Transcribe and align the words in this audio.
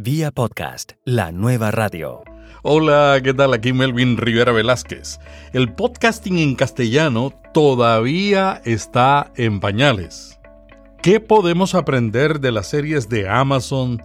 Vía 0.00 0.30
podcast, 0.30 0.92
la 1.04 1.32
nueva 1.32 1.72
radio. 1.72 2.22
Hola, 2.62 3.18
¿qué 3.20 3.34
tal? 3.34 3.52
Aquí 3.52 3.72
Melvin 3.72 4.16
Rivera 4.16 4.52
Velázquez. 4.52 5.18
El 5.52 5.72
podcasting 5.72 6.38
en 6.38 6.54
castellano 6.54 7.32
todavía 7.52 8.62
está 8.64 9.32
en 9.34 9.58
pañales. 9.58 10.38
¿Qué 11.02 11.18
podemos 11.18 11.74
aprender 11.74 12.38
de 12.38 12.52
las 12.52 12.68
series 12.68 13.08
de 13.08 13.28
Amazon 13.28 14.00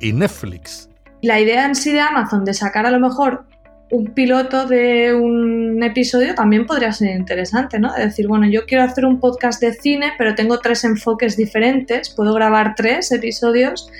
y 0.00 0.14
Netflix? 0.14 0.88
La 1.20 1.38
idea 1.38 1.66
en 1.66 1.74
sí 1.74 1.92
de 1.92 2.00
Amazon 2.00 2.46
de 2.46 2.54
sacar 2.54 2.86
a 2.86 2.90
lo 2.90 2.98
mejor 2.98 3.44
un 3.90 4.06
piloto 4.14 4.66
de 4.66 5.14
un 5.14 5.82
episodio 5.82 6.34
también 6.34 6.64
podría 6.64 6.92
ser 6.92 7.14
interesante, 7.14 7.78
¿no? 7.78 7.94
Es 7.94 8.04
decir, 8.04 8.28
bueno, 8.28 8.48
yo 8.48 8.64
quiero 8.64 8.84
hacer 8.84 9.04
un 9.04 9.20
podcast 9.20 9.60
de 9.60 9.74
cine, 9.74 10.12
pero 10.16 10.34
tengo 10.34 10.58
tres 10.60 10.84
enfoques 10.84 11.36
diferentes, 11.36 12.08
puedo 12.08 12.32
grabar 12.32 12.74
tres 12.74 13.12
episodios 13.12 13.90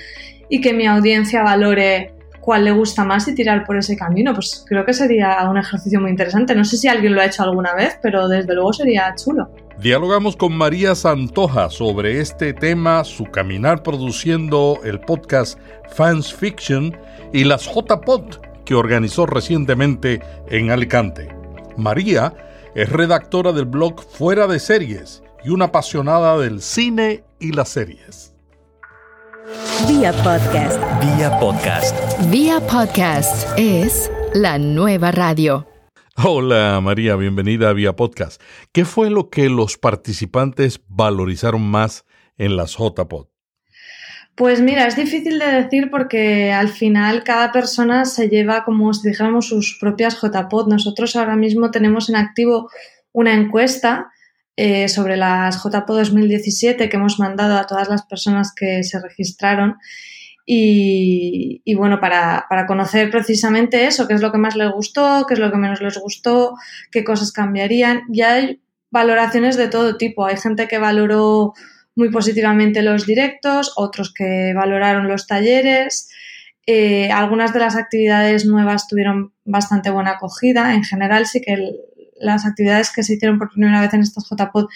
y 0.49 0.61
que 0.61 0.73
mi 0.73 0.87
audiencia 0.87 1.43
valore 1.43 2.13
cuál 2.41 2.65
le 2.65 2.71
gusta 2.71 3.05
más 3.05 3.27
y 3.27 3.35
tirar 3.35 3.65
por 3.65 3.77
ese 3.77 3.95
camino. 3.95 4.33
Pues 4.33 4.65
creo 4.67 4.85
que 4.85 4.93
sería 4.93 5.47
un 5.49 5.57
ejercicio 5.57 6.01
muy 6.01 6.09
interesante. 6.09 6.55
No 6.55 6.65
sé 6.65 6.77
si 6.77 6.87
alguien 6.87 7.13
lo 7.13 7.21
ha 7.21 7.25
hecho 7.25 7.43
alguna 7.43 7.73
vez, 7.75 7.97
pero 8.01 8.27
desde 8.27 8.53
luego 8.53 8.73
sería 8.73 9.13
chulo. 9.15 9.49
Dialogamos 9.79 10.35
con 10.35 10.57
María 10.57 10.93
Santoja 10.93 11.69
sobre 11.69 12.19
este 12.19 12.53
tema, 12.53 13.03
su 13.03 13.25
caminar 13.25 13.81
produciendo 13.81 14.79
el 14.83 14.99
podcast 14.99 15.57
Fans 15.89 16.33
Fiction 16.33 16.97
y 17.31 17.45
las 17.45 17.65
JPod 17.65 18.41
que 18.65 18.75
organizó 18.75 19.25
recientemente 19.25 20.21
en 20.49 20.71
Alicante. 20.71 21.29
María 21.77 22.33
es 22.75 22.89
redactora 22.89 23.53
del 23.53 23.65
blog 23.65 24.01
Fuera 24.01 24.47
de 24.47 24.59
Series 24.59 25.23
y 25.45 25.49
una 25.49 25.65
apasionada 25.65 26.37
del 26.37 26.61
cine 26.61 27.23
y 27.39 27.53
las 27.53 27.69
series. 27.69 28.33
Vía 29.87 30.13
podcast. 30.23 30.79
Vía 31.01 31.39
podcast. 31.39 31.95
Vía 32.29 32.59
podcast 32.59 33.47
es 33.57 34.11
la 34.35 34.59
nueva 34.59 35.11
radio. 35.11 35.67
Hola 36.23 36.79
María, 36.81 37.15
bienvenida 37.15 37.69
a 37.69 37.73
Vía 37.73 37.95
Podcast. 37.95 38.39
¿Qué 38.71 38.85
fue 38.85 39.09
lo 39.09 39.31
que 39.31 39.49
los 39.49 39.79
participantes 39.79 40.81
valorizaron 40.87 41.63
más 41.63 42.05
en 42.37 42.57
las 42.57 42.77
JPod? 42.77 43.27
Pues 44.35 44.61
mira, 44.61 44.85
es 44.85 44.95
difícil 44.95 45.39
de 45.39 45.47
decir 45.47 45.89
porque 45.89 46.51
al 46.53 46.69
final 46.69 47.23
cada 47.23 47.51
persona 47.51 48.05
se 48.05 48.29
lleva 48.29 48.63
como 48.63 48.93
si 48.93 49.09
dijéramos 49.09 49.47
sus 49.47 49.79
propias 49.81 50.21
JPod. 50.21 50.67
Nosotros 50.67 51.15
ahora 51.15 51.35
mismo 51.35 51.71
tenemos 51.71 52.07
en 52.09 52.17
activo 52.17 52.69
una 53.13 53.33
encuesta 53.33 54.11
eh, 54.61 54.89
sobre 54.89 55.15
las 55.15 55.63
JPO 55.63 55.95
2017 55.95 56.89
que 56.89 56.97
hemos 56.97 57.17
mandado 57.17 57.57
a 57.57 57.65
todas 57.65 57.87
las 57.87 58.05
personas 58.05 58.53
que 58.53 58.83
se 58.83 58.99
registraron. 58.99 59.77
Y, 60.45 61.63
bueno, 61.75 62.01
para, 62.01 62.45
conocer 62.67 63.09
precisamente 63.09 63.85
eso, 63.87 64.05
qué 64.05 64.15
es 64.15 64.21
lo 64.21 64.33
que 64.33 64.37
más 64.37 64.57
les 64.57 64.69
gustó, 64.69 65.25
qué 65.25 65.35
es 65.35 65.39
lo 65.39 65.49
que 65.49 65.57
menos 65.57 65.79
les 65.79 65.97
gustó, 65.97 66.55
qué 66.91 67.05
cosas 67.05 67.31
cambiarían. 67.31 68.01
Y 68.11 68.21
hay 68.21 68.61
valoraciones 68.91 69.55
de 69.55 69.69
todo 69.69 69.95
tipo. 69.95 70.25
Hay 70.25 70.35
gente 70.35 70.67
que 70.67 70.77
valoró 70.77 71.53
muy 71.95 72.09
positivamente 72.09 72.81
los 72.81 73.05
directos, 73.05 73.71
otros 73.77 74.13
que 74.13 74.51
valoraron 74.53 75.07
los 75.07 75.25
talleres. 75.25 76.09
Eh, 76.65 77.09
algunas 77.11 77.53
de 77.53 77.59
las 77.61 77.77
actividades 77.77 78.45
nuevas 78.45 78.89
tuvieron 78.89 79.31
bastante 79.45 79.89
buena 79.89 80.11
acogida. 80.11 80.73
En 80.73 80.83
general 80.83 81.27
sí 81.27 81.39
que 81.39 81.53
el, 81.53 81.77
las 82.19 82.45
actividades 82.45 82.91
que 82.93 83.03
se 83.03 83.15
hicieron 83.15 83.39
por 83.39 83.49
primera 83.49 83.81
vez 83.81 83.93
en 83.93 84.01
estas 84.01 84.27
JPod 84.29 84.67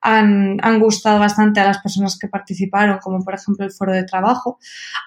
han, 0.00 0.58
han, 0.62 0.78
gustado 0.78 1.18
bastante 1.18 1.60
a 1.60 1.64
las 1.64 1.78
personas 1.78 2.16
que 2.18 2.28
participaron, 2.28 2.98
como 2.98 3.24
por 3.24 3.34
ejemplo 3.34 3.64
el 3.64 3.72
foro 3.72 3.92
de 3.92 4.04
trabajo, 4.04 4.58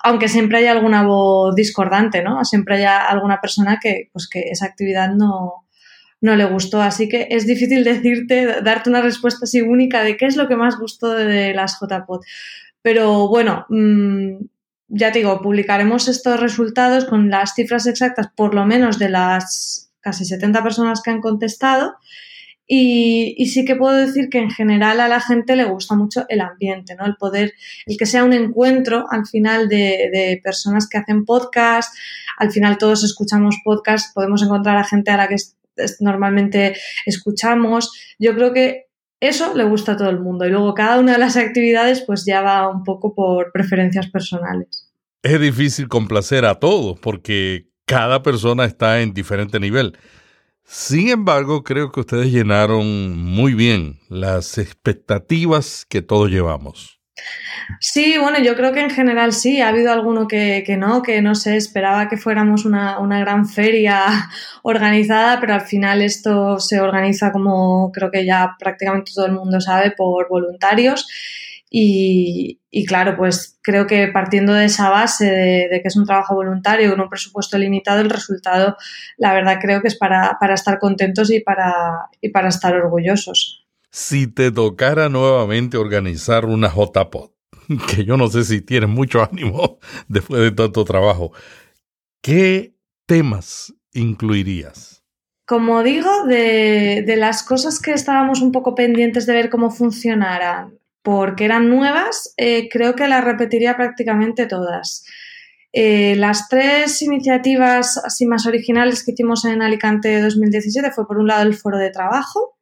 aunque 0.04 0.28
siempre 0.28 0.58
hay 0.58 0.68
alguna 0.68 1.04
voz 1.04 1.56
discordante, 1.56 2.22
¿no? 2.22 2.44
Siempre 2.44 2.78
hay 2.78 2.84
alguna 2.84 3.40
persona 3.40 3.80
que, 3.82 4.10
pues, 4.12 4.28
que 4.28 4.42
esa 4.50 4.66
actividad 4.66 5.12
no, 5.16 5.66
no 6.22 6.36
le 6.36 6.46
gustó. 6.46 6.82
Así 6.82 7.10
que 7.10 7.28
es 7.32 7.46
difícil 7.46 7.84
decirte, 7.84 8.62
darte 8.62 8.90
una 8.90 9.02
respuesta 9.02 9.42
así 9.44 9.62
única 9.62 10.04
de 10.04 10.18
qué 10.18 10.26
es 10.26 10.38
lo 10.38 10.48
que 10.48 10.56
más 10.56 10.78
gustó 10.80 11.10
de 11.10 11.54
las 11.54 11.80
JPod. 11.80 12.22
Pero 12.82 13.28
bueno, 13.28 13.66
mm, 13.70 14.38
ya 14.88 15.12
te 15.12 15.20
digo, 15.20 15.42
publicaremos 15.42 16.08
estos 16.08 16.40
resultados 16.40 17.06
con 17.06 17.30
las 17.30 17.54
cifras 17.56 17.88
exactas, 17.88 18.30
por 18.36 18.54
lo 18.54 18.66
menos 18.66 19.00
de 19.00 19.10
las 19.10 19.91
casi 20.02 20.26
70 20.26 20.64
personas 20.64 21.02
que 21.02 21.12
han 21.12 21.22
contestado. 21.22 21.96
Y, 22.74 23.48
sí 23.48 23.66
que 23.66 23.76
puedo 23.76 23.98
decir 23.98 24.30
que 24.30 24.38
en 24.38 24.50
general 24.50 25.02
a 25.02 25.10
la 25.10 25.20
gente 25.20 25.58
le 25.58 25.66
gusta 25.66 25.94
mucho 25.96 26.26
el 26.30 26.40
ambiente, 26.40 26.96
¿no? 26.96 27.06
El 27.06 27.18
poder, 27.18 27.54
el 27.86 27.98
que 27.98 28.06
sea 28.06 28.24
un 28.24 28.32
encuentro 28.32 29.08
al 29.12 29.28
final 29.28 29.68
de, 29.68 30.40
personas 30.42 30.88
que 30.88 30.98
hacen 30.98 31.26
podcast, 31.26 31.94
al 32.38 32.50
final 32.50 32.78
todos 32.78 33.04
escuchamos 33.04 33.58
podcast, 33.66 34.14
podemos 34.16 34.42
encontrar 34.42 34.78
a 34.78 34.86
gente 34.86 35.12
a 35.12 35.18
la 35.18 35.28
que 35.28 35.36
normalmente 36.00 36.78
escuchamos. 37.06 37.92
Yo 38.18 38.34
creo 38.36 38.54
que 38.54 38.86
eso 39.20 39.54
le 39.54 39.66
gusta 39.66 39.92
a 39.92 39.98
todo 39.98 40.10
el 40.10 40.22
mundo 40.22 40.46
y 40.46 40.50
luego 40.50 40.74
cada 40.74 40.98
una 40.98 41.12
de 41.12 41.20
las 41.20 41.36
actividades 41.36 42.02
pues 42.02 42.24
ya 42.26 42.42
va 42.42 42.70
un 42.70 42.86
poco 42.86 43.14
por 43.14 43.52
preferencias 43.52 44.08
personales. 44.08 44.90
Es 45.24 45.42
difícil 45.42 45.90
complacer 45.90 46.46
a 46.46 46.60
todos 46.60 46.98
porque 47.02 47.71
cada 47.92 48.24
persona 48.24 48.64
está 48.64 49.02
en 49.02 49.14
diferente 49.14 49.60
nivel. 49.60 49.98
Sin 50.64 51.10
embargo, 51.10 51.62
creo 51.62 51.92
que 51.92 52.00
ustedes 52.00 52.32
llenaron 52.32 53.18
muy 53.18 53.54
bien 53.54 54.00
las 54.08 54.58
expectativas 54.58 55.86
que 55.90 56.02
todos 56.02 56.30
llevamos. 56.30 57.02
Sí, 57.82 58.18
bueno, 58.18 58.40
yo 58.40 58.56
creo 58.56 58.72
que 58.72 58.80
en 58.80 58.90
general 58.90 59.34
sí. 59.34 59.60
Ha 59.60 59.68
habido 59.68 59.92
alguno 59.92 60.26
que, 60.30 60.64
no, 60.80 61.02
que 61.02 61.22
no 61.22 61.36
sé, 61.36 61.58
esperaba 61.58 62.08
que 62.08 62.16
fuéramos 62.16 62.64
una, 62.64 62.98
una, 63.00 63.20
gran 63.20 63.46
feria 63.46 64.30
organizada, 64.64 65.42
pero 65.42 65.54
al 65.54 65.62
final 65.62 66.02
esto 66.02 66.60
se 66.62 66.80
organiza 66.80 67.34
como 67.34 67.92
creo 67.92 68.10
que 68.10 68.26
ya 68.26 68.56
prácticamente 68.58 69.12
todo 69.14 69.26
el 69.26 69.34
mundo 69.34 69.60
sabe 69.60 69.92
por 69.92 70.30
voluntarios 70.30 71.06
y, 71.74 72.86
claro, 72.86 73.16
pues 73.16 73.58
creo 73.62 73.88
que 73.88 74.10
partiendo 74.10 74.54
de 74.54 74.66
esa 74.66 74.90
base 74.90 75.26
de, 75.26 75.80
que 75.82 75.88
es 75.88 75.96
un 75.96 76.06
trabajo 76.06 76.36
voluntario 76.36 76.92
con 76.92 77.00
un 77.00 77.10
presupuesto 77.10 77.58
limitado, 77.58 78.02
el 78.02 78.10
resultado, 78.10 78.76
la 79.18 79.34
verdad, 79.34 79.58
creo 79.62 79.82
que 79.82 79.88
es 79.88 79.96
para, 79.98 80.38
estar 80.54 80.80
contentos 80.80 81.32
y 81.32 81.40
para, 81.40 82.10
y 82.20 82.30
para 82.30 82.50
estar 82.50 82.76
orgullosos. 82.76 83.66
Si 83.90 84.28
te 84.28 84.52
tocara 84.52 85.08
nuevamente 85.08 85.78
organizar 85.78 86.46
una 86.46 86.68
JPOT, 86.68 87.32
que 87.96 88.04
yo 88.04 88.18
no 88.18 88.28
sé 88.28 88.44
si 88.44 88.60
tienes 88.60 88.90
mucho 88.90 89.24
ánimo 89.24 89.80
después 90.10 90.42
de 90.42 90.52
tanto 90.52 90.84
trabajo, 90.84 91.32
¿qué 92.22 92.76
temas 93.06 93.74
incluirías? 93.94 95.06
Como 95.46 95.84
digo, 95.84 96.26
de, 96.26 97.04
de 97.08 97.16
las 97.16 97.44
cosas 97.44 97.80
que 97.80 97.94
estábamos 97.94 98.42
un 98.42 98.52
poco 98.52 98.76
pendientes 98.76 99.26
de 99.26 99.34
ver 99.34 99.50
cómo 99.50 99.70
funcionaran, 99.70 100.81
porque 101.04 101.46
eran 101.46 101.70
nuevas, 101.70 102.34
eh, 102.38 102.70
creo 102.70 102.96
que 102.96 103.08
las 103.08 103.24
repetiría 103.24 103.76
prácticamente 103.76 104.46
todas. 104.46 105.06
Eh, 105.74 106.16
las 106.18 106.50
tres 106.50 107.02
iniciativas 107.02 108.02
más 108.28 108.46
originales 108.46 109.06
que 109.06 109.12
hicimos 109.12 109.46
en 109.46 109.62
Alicante 109.62 110.22
2017 110.22 110.92
fue 110.92 111.08
por 111.08 111.18
un 111.18 111.28
lado 111.28 111.44
el 111.44 111.56
foro 111.56 111.78
de 111.78 111.92
trabajo, 111.92 112.58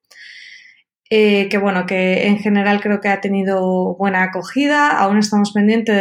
eh, 1.09 1.49
que 1.49 1.57
bueno, 1.57 1.87
que 1.87 2.27
en 2.27 2.37
general 2.37 2.81
creo 2.81 3.01
que 3.01 3.09
ha 3.09 3.19
tenido 3.19 3.95
buena 3.95 4.23
acogida. 4.23 4.91
Aún 4.91 5.17
estamos 5.17 5.51
pendientes 5.51 5.95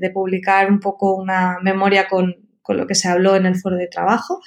de, 0.00 0.10
publicar 0.14 0.70
un 0.70 0.78
poco 0.78 1.16
una 1.16 1.58
memoria 1.62 2.06
con, 2.08 2.36
con, 2.62 2.76
lo 2.76 2.86
que 2.86 2.94
se 2.94 3.08
habló 3.08 3.34
en 3.34 3.46
el 3.46 3.56
foro 3.56 3.76
de 3.76 3.88
trabajo. 3.88 4.40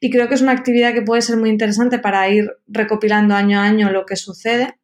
Y 0.00 0.10
creo 0.10 0.28
que 0.28 0.36
es 0.36 0.42
una 0.42 0.52
actividad 0.52 0.94
que 0.94 1.02
puede 1.02 1.22
ser 1.22 1.38
muy 1.38 1.50
interesante 1.50 1.98
para 1.98 2.28
ir 2.28 2.52
recopilando 2.68 3.34
año 3.34 3.58
a 3.58 3.64
año 3.64 3.90
lo 3.90 4.06
que 4.06 4.14
sucede. 4.14 4.77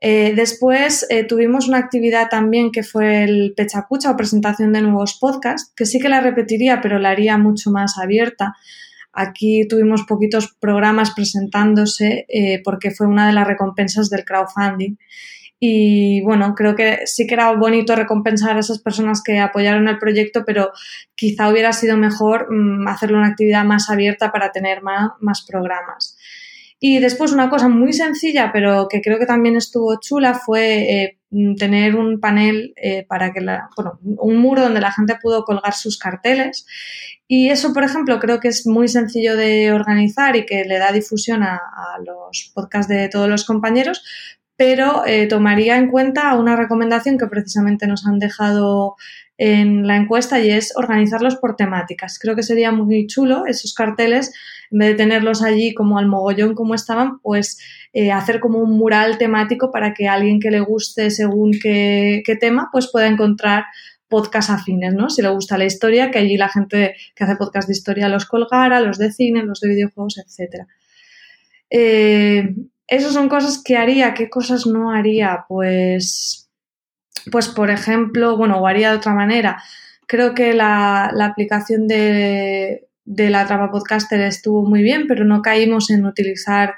Eh, 0.00 0.32
después 0.36 1.04
eh, 1.10 1.24
tuvimos 1.24 1.66
una 1.66 1.78
actividad 1.78 2.28
también 2.28 2.70
que 2.70 2.84
fue 2.84 3.24
el 3.24 3.52
Pechacucha 3.56 4.10
o 4.10 4.16
presentación 4.16 4.72
de 4.72 4.82
nuevos 4.82 5.18
podcasts, 5.18 5.72
que 5.74 5.86
sí 5.86 5.98
que 5.98 6.08
la 6.08 6.20
repetiría, 6.20 6.80
pero 6.80 6.98
la 6.98 7.10
haría 7.10 7.36
mucho 7.36 7.70
más 7.70 7.98
abierta. 7.98 8.54
Aquí 9.12 9.66
tuvimos 9.66 10.04
poquitos 10.04 10.54
programas 10.60 11.12
presentándose 11.12 12.26
eh, 12.28 12.62
porque 12.62 12.92
fue 12.92 13.08
una 13.08 13.26
de 13.26 13.32
las 13.32 13.46
recompensas 13.46 14.10
del 14.10 14.24
crowdfunding. 14.24 14.96
Y 15.60 16.22
bueno, 16.22 16.54
creo 16.54 16.76
que 16.76 17.00
sí 17.06 17.26
que 17.26 17.34
era 17.34 17.52
bonito 17.54 17.96
recompensar 17.96 18.56
a 18.56 18.60
esas 18.60 18.78
personas 18.78 19.22
que 19.24 19.40
apoyaron 19.40 19.88
el 19.88 19.98
proyecto, 19.98 20.44
pero 20.46 20.70
quizá 21.16 21.48
hubiera 21.48 21.72
sido 21.72 21.96
mejor 21.96 22.46
mm, 22.48 22.86
hacerlo 22.86 23.18
una 23.18 23.28
actividad 23.28 23.64
más 23.64 23.90
abierta 23.90 24.30
para 24.30 24.52
tener 24.52 24.82
más 24.82 25.44
programas. 25.44 26.16
Y 26.80 27.00
después 27.00 27.32
una 27.32 27.50
cosa 27.50 27.68
muy 27.68 27.92
sencilla, 27.92 28.50
pero 28.52 28.86
que 28.88 29.00
creo 29.00 29.18
que 29.18 29.26
también 29.26 29.56
estuvo 29.56 29.98
chula, 30.00 30.34
fue 30.34 31.02
eh, 31.02 31.18
tener 31.58 31.96
un 31.96 32.20
panel 32.20 32.72
eh, 32.76 33.04
para 33.08 33.32
que 33.32 33.40
la, 33.40 33.68
bueno, 33.76 33.98
un 34.02 34.36
muro 34.36 34.62
donde 34.62 34.80
la 34.80 34.92
gente 34.92 35.16
pudo 35.20 35.44
colgar 35.44 35.74
sus 35.74 35.98
carteles. 35.98 36.66
Y 37.26 37.50
eso, 37.50 37.72
por 37.74 37.84
ejemplo, 37.84 38.20
creo 38.20 38.38
que 38.38 38.48
es 38.48 38.66
muy 38.66 38.86
sencillo 38.88 39.36
de 39.36 39.72
organizar 39.72 40.36
y 40.36 40.46
que 40.46 40.64
le 40.64 40.78
da 40.78 40.92
difusión 40.92 41.42
a, 41.42 41.60
los 42.04 42.52
podcasts 42.54 42.88
de 42.88 43.08
todos 43.08 43.28
los 43.28 43.44
compañeros, 43.44 44.02
pero 44.56 45.04
eh, 45.04 45.26
tomaría 45.26 45.76
en 45.76 45.90
cuenta 45.90 46.34
una 46.34 46.56
recomendación 46.56 47.18
que 47.18 47.26
precisamente 47.26 47.86
nos 47.86 48.06
han 48.06 48.18
dejado 48.18 48.96
en 49.38 49.86
la 49.86 49.96
encuesta 49.96 50.40
y 50.40 50.50
es 50.50 50.76
organizarlos 50.76 51.36
por 51.36 51.54
temáticas. 51.54 52.18
Creo 52.18 52.34
que 52.34 52.42
sería 52.42 52.72
muy 52.72 53.06
chulo 53.06 53.46
esos 53.46 53.72
carteles, 53.72 54.34
en 54.70 54.80
vez 54.80 54.88
de 54.90 54.94
tenerlos 54.96 55.42
allí 55.42 55.72
como 55.74 55.98
al 55.98 56.08
mogollón 56.08 56.54
como 56.54 56.74
estaban, 56.74 57.20
pues 57.20 57.58
eh, 57.92 58.10
hacer 58.10 58.40
como 58.40 58.58
un 58.58 58.76
mural 58.76 59.16
temático 59.16 59.70
para 59.70 59.94
que 59.94 60.08
alguien 60.08 60.40
que 60.40 60.50
le 60.50 60.60
guste 60.60 61.10
según 61.10 61.52
qué, 61.52 62.22
tema, 62.40 62.68
pues 62.72 62.90
pueda 62.90 63.06
encontrar 63.06 63.64
podcast 64.08 64.50
afines, 64.50 64.94
¿no? 64.94 65.08
Si 65.08 65.22
le 65.22 65.28
gusta 65.28 65.56
la 65.56 65.66
historia, 65.66 66.10
que 66.10 66.18
allí 66.18 66.36
la 66.36 66.48
gente 66.48 66.96
que 67.14 67.24
hace 67.24 67.36
podcast 67.36 67.68
de 67.68 67.74
historia 67.74 68.08
los 68.08 68.26
colgara, 68.26 68.80
los 68.80 68.98
de 68.98 69.12
cine, 69.12 69.44
los 69.44 69.60
de 69.60 69.68
videojuegos, 69.68 70.18
etc. 70.18 70.66
Eh, 71.70 72.54
esas 72.88 73.12
son 73.12 73.28
cosas 73.28 73.62
que 73.62 73.76
haría. 73.76 74.14
¿Qué 74.14 74.30
cosas 74.30 74.66
no 74.66 74.90
haría? 74.90 75.44
Pues, 75.46 76.47
pues 77.30 77.48
por 77.48 77.70
ejemplo, 77.70 78.36
bueno, 78.36 78.58
o 78.58 78.66
haría 78.66 78.90
de 78.90 78.96
otra 78.96 79.14
manera. 79.14 79.62
Creo 80.06 80.34
que 80.34 80.54
la, 80.54 81.06
aplicación 81.20 81.86
de, 81.86 82.88
la 83.04 83.46
Trapa 83.46 83.70
Podcaster 83.70 84.20
estuvo 84.20 84.64
muy 84.64 84.82
bien, 84.82 85.06
pero 85.06 85.24
no 85.24 85.42
caímos 85.42 85.90
en 85.90 86.06
utilizar 86.06 86.74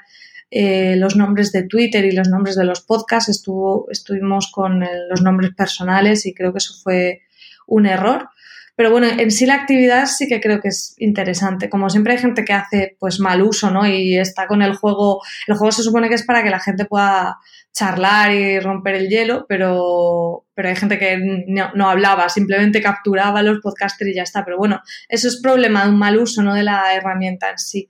eh, 0.49 0.95
los 0.97 1.15
nombres 1.15 1.51
de 1.51 1.63
Twitter 1.63 2.03
y 2.05 2.11
los 2.11 2.27
nombres 2.27 2.55
de 2.55 2.65
los 2.65 2.81
podcasts, 2.81 3.29
estuvo, 3.29 3.87
estuvimos 3.89 4.51
con 4.51 4.83
los 5.09 5.21
nombres 5.21 5.51
personales 5.55 6.25
y 6.25 6.33
creo 6.33 6.51
que 6.51 6.57
eso 6.57 6.73
fue 6.83 7.21
un 7.67 7.85
error. 7.85 8.29
Pero 8.75 8.91
bueno, 8.91 9.07
en 9.07 9.31
sí 9.31 9.45
la 9.45 9.55
actividad 9.55 10.05
sí 10.05 10.27
que 10.27 10.39
creo 10.39 10.61
que 10.61 10.69
es 10.69 10.95
interesante. 10.97 11.69
Como 11.69 11.89
siempre 11.89 12.13
hay 12.13 12.19
gente 12.19 12.43
que 12.43 12.53
hace 12.53 12.95
pues 12.99 13.19
mal 13.19 13.41
uso, 13.41 13.69
¿no? 13.71 13.87
Y 13.87 14.17
está 14.17 14.47
con 14.47 14.61
el 14.61 14.75
juego. 14.75 15.21
El 15.47 15.55
juego 15.55 15.71
se 15.71 15.83
supone 15.83 16.09
que 16.09 16.15
es 16.15 16.25
para 16.25 16.43
que 16.43 16.49
la 16.49 16.59
gente 16.59 16.85
pueda 16.85 17.37
charlar 17.73 18.33
y 18.33 18.59
romper 18.59 18.95
el 18.95 19.09
hielo, 19.09 19.45
pero, 19.47 20.45
pero 20.53 20.69
hay 20.69 20.75
gente 20.75 20.99
que 20.99 21.17
no, 21.47 21.71
no 21.73 21.89
hablaba, 21.89 22.27
simplemente 22.29 22.81
capturaba 22.81 23.43
los 23.43 23.59
podcasters 23.59 24.11
y 24.11 24.15
ya 24.15 24.23
está. 24.23 24.43
Pero 24.45 24.57
bueno, 24.57 24.81
eso 25.09 25.27
es 25.27 25.41
problema 25.41 25.83
de 25.83 25.91
un 25.91 25.99
mal 25.99 26.17
uso, 26.17 26.41
no 26.41 26.53
de 26.53 26.63
la 26.63 26.93
herramienta 26.93 27.49
en 27.49 27.57
sí. 27.57 27.89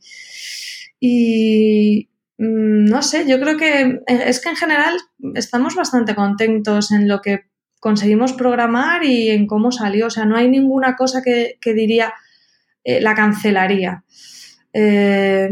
Y, 0.99 2.11
Mm, 2.41 2.85
no 2.85 3.03
sé, 3.03 3.27
yo 3.27 3.39
creo 3.39 3.55
que 3.55 3.81
eh, 3.81 4.01
es 4.07 4.41
que 4.41 4.49
en 4.49 4.55
general 4.55 4.97
estamos 5.35 5.75
bastante 5.75 6.15
contentos 6.15 6.91
en 6.91 7.07
lo 7.07 7.21
que 7.21 7.50
conseguimos 7.81 8.33
programar 8.33 9.03
y 9.03 9.31
en 9.31 9.47
cómo 9.47 9.73
salió. 9.73 10.07
O 10.07 10.09
sea, 10.09 10.23
no 10.23 10.37
hay 10.37 10.47
ninguna 10.47 10.95
cosa 10.95 11.21
que, 11.21 11.57
diría 11.73 12.13
eh, 12.85 13.01
la 13.01 13.15
cancelaría. 13.15 14.03
Eh, 14.71 15.49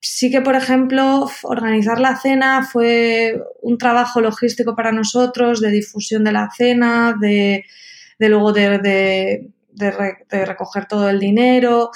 sí 0.00 0.30
que, 0.30 0.40
por 0.40 0.54
ejemplo, 0.54 1.28
organizar 1.42 1.98
la 1.98 2.16
cena 2.16 2.62
fue 2.62 3.42
un 3.60 3.76
trabajo 3.76 4.20
logístico 4.20 4.76
para 4.76 4.92
nosotros, 4.92 5.60
de 5.60 5.70
difusión 5.72 6.22
de 6.22 6.32
la 6.32 6.48
cena, 6.56 7.16
de, 7.20 7.64
luego 8.20 8.52
de, 8.52 9.50
recoger 9.76 10.86
todo 10.86 11.08
el 11.08 11.20
dinero. 11.20 11.90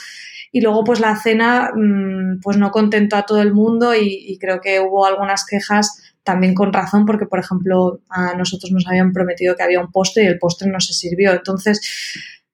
Y 0.51 0.61
luego, 0.61 0.85
pues 0.85 1.01
la 1.01 1.17
cena, 1.17 1.71
mm, 1.75 2.41
pues 2.43 2.57
no 2.57 2.71
contentó 2.71 3.17
a 3.17 3.27
todo 3.27 3.43
el 3.43 3.53
mundo 3.53 3.95
y, 3.95 4.39
creo 4.41 4.61
que 4.61 4.81
hubo 4.81 5.07
algunas 5.07 5.45
quejas 5.45 6.03
también 6.23 6.55
con 6.55 6.73
razón, 6.73 7.07
porque, 7.07 7.27
por 7.27 7.39
ejemplo, 7.39 8.01
a 8.09 8.35
nosotros 8.35 8.73
nos 8.73 8.87
habían 8.87 9.13
prometido 9.13 9.57
que 9.57 9.63
había 9.63 9.81
un 9.81 9.91
postre 9.91 10.25
y 10.25 10.27
el 10.27 10.39
postre 10.39 10.71
no 10.71 10.81
se 10.81 10.93
sirvió. 10.93 11.33
Entonces, 11.33 11.81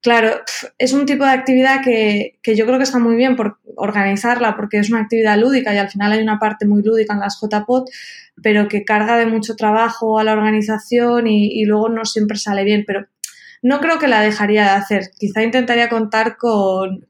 claro, 0.00 0.40
es 0.78 0.92
un 0.92 1.06
tipo 1.06 1.24
de 1.24 1.30
actividad 1.30 1.82
que, 1.82 2.38
yo 2.54 2.66
creo 2.66 2.78
que 2.78 2.84
está 2.84 2.98
muy 2.98 3.16
bien 3.16 3.36
por 3.36 3.58
organizarla, 3.76 4.56
porque 4.56 4.78
es 4.78 4.90
una 4.90 5.00
actividad 5.00 5.38
lúdica 5.38 5.74
y 5.74 5.78
al 5.78 5.90
final 5.90 6.12
hay 6.12 6.22
una 6.22 6.38
parte 6.38 6.66
muy 6.66 6.82
lúdica 6.82 7.14
en 7.14 7.20
las 7.20 7.38
JPOT, 7.40 7.90
pero 8.42 8.68
que 8.68 8.84
carga 8.84 9.16
de 9.16 9.26
mucho 9.26 9.56
trabajo 9.56 10.18
a 10.18 10.24
la 10.24 10.32
organización 10.32 11.26
y, 11.26 11.60
y 11.60 11.64
luego 11.64 11.88
no 11.88 12.04
siempre 12.04 12.36
sale 12.38 12.64
bien. 12.64 12.84
Pero 12.86 13.06
no 13.64 13.80
creo 13.80 13.98
que 13.98 14.08
la 14.08 14.20
dejaría 14.20 14.64
de 14.64 14.70
hacer. 14.70 15.10
Quizá 15.18 15.42
intentaría 15.42 15.88
contar 15.88 16.36
con, 16.36 17.06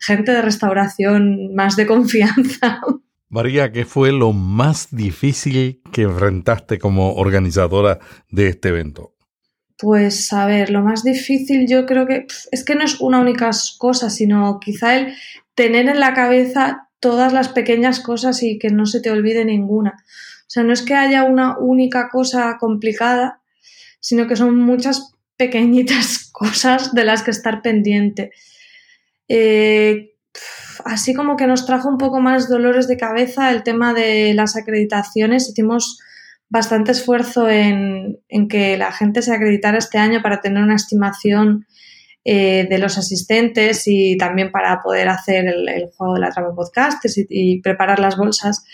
gente 0.00 0.30
de 0.30 0.40
restauración 0.40 1.52
más 1.56 1.74
de 1.74 1.86
confianza. 1.86 2.80
María, 3.28 3.72
¿qué 3.72 3.84
fue 3.84 4.12
lo 4.12 4.32
más 4.32 4.94
difícil 4.94 5.82
que 5.92 6.02
enfrentaste 6.02 6.78
como 6.78 7.14
organizadora 7.14 7.98
de 8.30 8.46
este 8.46 8.68
evento? 8.68 9.16
Pues 9.76 10.32
a 10.32 10.46
ver, 10.46 10.70
lo 10.70 10.82
más 10.82 11.02
difícil 11.02 11.66
yo 11.68 11.84
creo 11.84 12.06
que 12.06 12.28
es 12.52 12.64
que 12.64 12.76
no 12.76 12.84
es 12.84 13.00
una 13.00 13.18
única 13.18 13.50
cosa, 13.76 14.08
sino 14.08 14.60
quizá 14.60 14.96
el 14.96 15.14
tener 15.56 15.88
en 15.88 15.98
la 15.98 16.14
cabeza 16.14 16.88
todas 17.00 17.32
las 17.32 17.48
pequeñas 17.48 17.98
cosas 17.98 18.40
y 18.44 18.60
que 18.60 18.70
no 18.70 18.86
se 18.86 19.00
te 19.00 19.10
olvide 19.10 19.44
ninguna. 19.44 19.96
O 19.98 20.48
sea, 20.48 20.62
no 20.62 20.72
es 20.72 20.82
que 20.82 20.94
haya 20.94 21.24
una 21.24 21.58
única 21.58 22.08
cosa 22.08 22.56
complicada, 22.60 23.40
sino 23.98 24.28
que 24.28 24.36
son 24.36 24.56
muchas 24.56 25.15
pequeñitas 25.36 26.28
cosas 26.32 26.94
de 26.94 27.04
las 27.04 27.22
que 27.22 27.30
estar 27.30 27.62
pendiente. 27.62 28.30
Eh, 29.28 30.12
así 30.84 31.14
como 31.14 31.36
que 31.36 31.46
nos 31.46 31.66
trajo 31.66 31.88
un 31.88 31.98
poco 31.98 32.20
más 32.20 32.48
dolores 32.48 32.88
de 32.88 32.96
cabeza 32.96 33.50
el 33.50 33.62
tema 33.62 33.94
de 33.94 34.34
las 34.34 34.56
acreditaciones. 34.56 35.48
Hicimos 35.48 35.98
bastante 36.48 36.92
esfuerzo 36.92 37.48
en, 37.48 38.18
que 38.48 38.76
la 38.76 38.92
gente 38.92 39.22
se 39.22 39.34
acreditara 39.34 39.78
este 39.78 39.98
año 39.98 40.22
para 40.22 40.40
tener 40.40 40.62
una 40.62 40.76
estimación 40.76 41.66
eh, 42.24 42.66
de 42.68 42.78
los 42.78 42.98
asistentes 42.98 43.84
y 43.86 44.16
también 44.16 44.50
para 44.50 44.80
poder 44.80 45.08
hacer 45.08 45.46
el, 45.46 45.90
juego 45.96 46.14
de 46.14 46.20
la 46.20 46.30
trama 46.30 46.54
podcast 46.54 47.04
y, 47.28 47.60
preparar 47.62 47.98
las 47.98 48.16
bolsas 48.16 48.64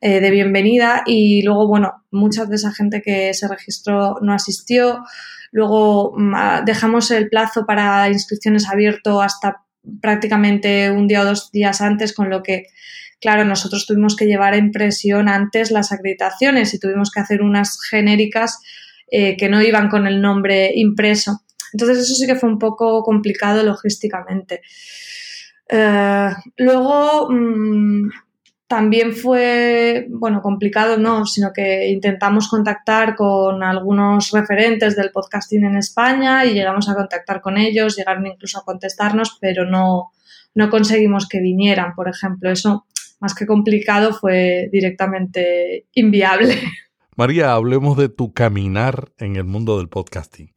eh, 0.00 0.20
de 0.20 0.30
bienvenida. 0.30 1.02
Y 1.06 1.42
luego, 1.42 1.68
bueno, 1.68 2.04
mucha 2.10 2.46
de 2.46 2.56
esa 2.56 2.72
gente 2.72 3.02
que 3.02 3.34
se 3.34 3.48
registró 3.48 4.16
no 4.22 4.32
asistió. 4.32 5.04
Luego 5.52 6.14
mm, 6.16 6.34
ah, 6.34 6.62
dejamos 6.64 7.10
el 7.10 7.28
plazo 7.28 7.66
para 7.66 8.08
inscripciones 8.08 8.68
abierto 8.68 9.20
hasta 9.20 9.62
prácticamente 10.00 10.90
un 10.90 11.06
día 11.06 11.22
o 11.22 11.24
dos 11.24 11.50
días 11.52 11.80
antes, 11.80 12.14
con 12.14 12.30
lo 12.30 12.42
que, 12.42 12.64
claro, 13.20 13.44
nosotros 13.44 13.86
tuvimos 13.86 14.16
que 14.16 14.26
llevar 14.26 14.54
a 14.54 14.58
impresión 14.58 15.28
antes 15.28 15.70
las 15.70 15.92
acreditaciones 15.92 16.72
y 16.74 16.78
tuvimos 16.78 17.10
que 17.10 17.20
hacer 17.20 17.42
unas 17.42 17.78
genéricas 17.90 18.60
eh, 19.10 19.36
que 19.36 19.48
no 19.48 19.60
iban 19.60 19.88
con 19.88 20.06
el 20.06 20.20
nombre 20.20 20.72
impreso. 20.74 21.42
Entonces 21.72 21.98
eso 21.98 22.14
sí 22.14 22.26
que 22.26 22.36
fue 22.36 22.48
un 22.48 22.58
poco 22.58 23.02
complicado 23.02 23.62
logísticamente. 23.62 24.62
Eh, 25.68 26.30
luego, 26.56 27.28
mm, 27.30 28.10
también 28.70 29.16
fue, 29.16 30.06
bueno, 30.10 30.40
complicado 30.42 30.96
no, 30.96 31.26
sino 31.26 31.52
que 31.52 31.88
intentamos 31.88 32.46
contactar 32.46 33.16
con 33.16 33.64
algunos 33.64 34.30
referentes 34.30 34.94
del 34.94 35.10
podcasting 35.10 35.64
en 35.64 35.76
España 35.76 36.44
y 36.44 36.54
llegamos 36.54 36.88
a 36.88 36.94
contactar 36.94 37.40
con 37.40 37.58
ellos, 37.58 37.96
llegaron 37.96 38.28
incluso 38.28 38.60
a 38.60 38.64
contestarnos, 38.64 39.38
pero 39.40 39.68
no, 39.68 40.12
no 40.54 40.70
conseguimos 40.70 41.26
que 41.26 41.40
vinieran, 41.40 41.96
por 41.96 42.08
ejemplo. 42.08 42.48
Eso, 42.48 42.86
más 43.18 43.34
que 43.34 43.44
complicado, 43.44 44.12
fue 44.14 44.68
directamente 44.70 45.88
inviable. 45.94 46.54
María, 47.16 47.54
hablemos 47.54 47.96
de 47.96 48.08
tu 48.08 48.32
caminar 48.32 49.10
en 49.18 49.34
el 49.34 49.46
mundo 49.46 49.78
del 49.78 49.88
podcasting. 49.88 50.52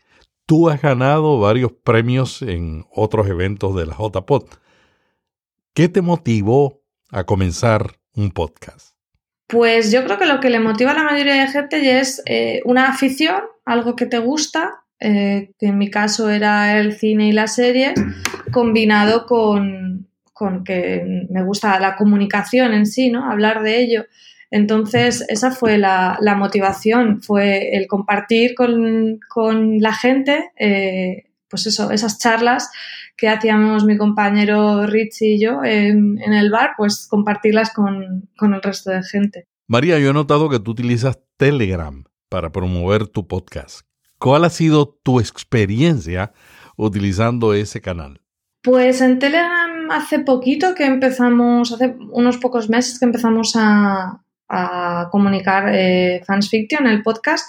Tú 0.45 0.69
has 0.69 0.79
ganado 0.79 1.39
varios 1.39 1.71
premios 1.83 2.43
en 2.43 2.85
otros 2.93 3.27
eventos 3.27 3.75
de 3.75 3.88
la 3.88 3.97
JPod. 3.97 4.43
¿Qué 5.73 5.89
te 5.89 6.03
motivó 6.03 6.83
a 7.09 7.23
comenzar 7.23 8.02
un 8.15 8.32
podcast? 8.32 8.96
Pues 9.48 9.91
yo 9.91 10.03
creo 10.03 10.17
que 10.17 10.25
lo 10.25 10.39
que 10.39 10.50
le 10.50 10.60
motiva 10.60 10.91
a 10.91 10.96
la 10.96 11.03
mayoría 11.03 11.36
de 11.36 11.48
gente 11.48 12.00
es 12.00 12.22
eh, 12.25 12.62
una 12.65 12.88
afición, 12.88 13.41
algo 13.65 13.96
que 13.96 14.05
te 14.05 14.17
gusta, 14.17 14.84
eh, 15.00 15.51
que 15.60 15.67
en 15.67 15.77
mi 15.77 15.89
caso 15.89 16.29
era 16.29 16.79
el 16.79 16.93
cine 16.93 17.27
y 17.27 17.34
la 17.34 17.48
serie, 17.48 17.93
combinado 18.51 19.25
con, 19.25 20.08
que 20.65 21.27
me 21.29 21.43
gusta 21.43 21.79
la 21.79 21.96
comunicación 21.96 22.74
en 22.74 22.86
sí, 22.86 23.10
¿no? 23.10 23.29
Hablar 23.29 23.63
de 23.63 23.82
ello. 23.82 24.05
Entonces, 24.50 25.25
esa 25.29 25.51
fue 25.51 25.77
la, 25.77 26.17
motivación, 26.38 27.22
fue 27.22 27.75
el 27.75 27.88
compartir 27.88 28.53
con, 28.55 29.79
la 29.79 29.93
gente, 29.93 30.51
eh, 30.58 31.25
pues 31.53 31.67
eso, 31.67 31.91
esas 31.91 32.17
charlas 32.17 32.72
que 33.15 33.29
hacíamos 33.29 33.86
mi 33.86 33.95
compañero 33.95 34.88
Richie 34.88 35.36
y 35.36 35.39
yo 35.39 35.63
en, 35.63 36.17
el 36.19 36.50
bar, 36.50 36.72
pues 36.75 37.05
compartirlas 37.07 37.72
con, 37.72 38.27
el 38.41 38.62
resto 38.63 38.89
de 38.89 39.03
gente. 39.03 39.48
María, 39.67 40.00
yo 40.00 40.10
he 40.10 40.13
notado 40.13 40.50
que 40.50 40.57
tú 40.57 40.72
utilizas 40.72 41.19
Telegram 41.38 42.05
para 42.27 42.51
promover 42.51 43.07
tu 43.07 43.27
podcast. 43.27 43.81
¿Cuál 44.17 44.45
ha 44.45 44.50
sido 44.50 45.00
tu 45.03 45.19
experiencia 45.19 46.33
utilizando 46.75 47.53
ese 47.53 47.79
canal? 47.81 48.19
Pues 48.63 49.00
en 49.01 49.19
Telegram 49.19 49.91
hace 49.91 50.17
poquito 50.22 50.74
que 50.74 50.86
empezamos, 50.86 51.72
hace 51.72 51.95
unos 52.13 52.38
pocos 52.38 52.67
meses 52.67 52.98
que 52.98 53.05
empezamos 53.05 53.53
a, 53.55 54.22
comunicar 55.12 55.69
eh, 55.72 56.24
Fans 56.25 56.50
Fiction, 56.50 56.88
el 56.88 57.03
podcast, 57.03 57.48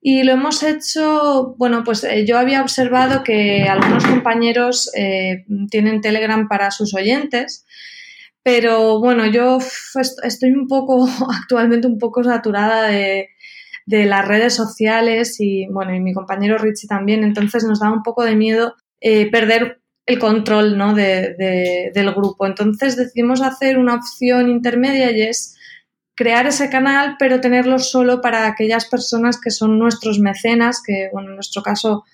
y 0.00 0.22
lo 0.22 0.32
hemos 0.32 0.62
hecho, 0.62 1.54
bueno, 1.58 1.84
pues 1.84 2.04
eh, 2.04 2.24
yo 2.26 2.38
había 2.38 2.62
observado 2.62 3.22
que 3.22 3.64
algunos 3.64 4.04
compañeros 4.06 4.90
eh, 4.96 5.44
tienen 5.70 6.00
Telegram 6.00 6.48
para 6.48 6.70
sus 6.70 6.94
oyentes, 6.94 7.66
pero 8.42 8.98
bueno, 8.98 9.26
yo 9.26 9.58
estoy 10.22 10.52
un 10.52 10.66
poco, 10.68 11.06
actualmente 11.42 11.86
un 11.86 11.98
poco 11.98 12.24
saturada 12.24 12.88
de, 12.88 13.28
de 13.86 14.06
las 14.06 14.26
redes 14.26 14.54
sociales 14.54 15.36
y, 15.40 15.66
bueno, 15.66 15.94
y 15.94 16.00
mi 16.00 16.14
compañero 16.14 16.56
Richie 16.58 16.88
también, 16.88 17.24
entonces 17.24 17.64
nos 17.64 17.80
da 17.80 17.92
un 17.92 18.02
poco 18.02 18.24
de 18.24 18.36
miedo 18.36 18.76
eh, 19.00 19.30
perder 19.30 19.80
el 20.06 20.18
control 20.18 20.78
¿no? 20.78 20.94
de, 20.94 21.90
del 21.92 22.12
grupo. 22.12 22.46
Entonces 22.46 22.96
decidimos 22.96 23.42
hacer 23.42 23.78
una 23.78 23.96
opción 23.96 24.48
intermedia 24.48 25.10
y 25.12 25.22
es 25.22 25.56
crear 26.20 26.46
ese 26.46 26.68
canal, 26.68 27.16
pero 27.18 27.40
tenerlo 27.40 27.78
solo 27.78 28.20
para 28.20 28.46
aquellas 28.46 28.84
personas 28.84 29.40
que 29.40 29.50
son 29.50 29.78
nuestros 29.78 30.18
mecenas, 30.18 30.82
que 30.86 31.08
bueno, 31.14 31.30
en 31.30 31.36
nuestro 31.36 31.62
caso 31.62 32.04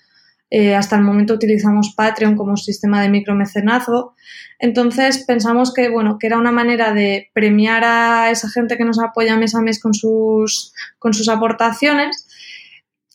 eh, 0.49 0.75
hasta 0.75 0.95
el 0.95 1.01
momento 1.01 1.33
utilizamos 1.33 1.93
Patreon 1.93 2.37
como 2.37 2.55
sistema 2.55 3.01
de 3.01 3.09
micromecenazgo. 3.09 4.15
Entonces 4.59 5.25
pensamos 5.27 5.73
que, 5.73 5.89
bueno, 5.89 6.19
que 6.19 6.27
era 6.27 6.37
una 6.37 6.53
manera 6.53 6.93
de 6.93 7.29
premiar 7.33 7.83
a 7.83 8.31
esa 8.31 8.49
gente 8.49 8.77
que 8.77 8.85
nos 8.85 8.97
apoya 8.97 9.35
mes 9.35 9.53
a 9.55 9.61
mes 9.61 9.81
con 9.81 9.93
sus, 9.93 10.73
con 10.99 11.13
sus 11.13 11.27
aportaciones, 11.27 12.29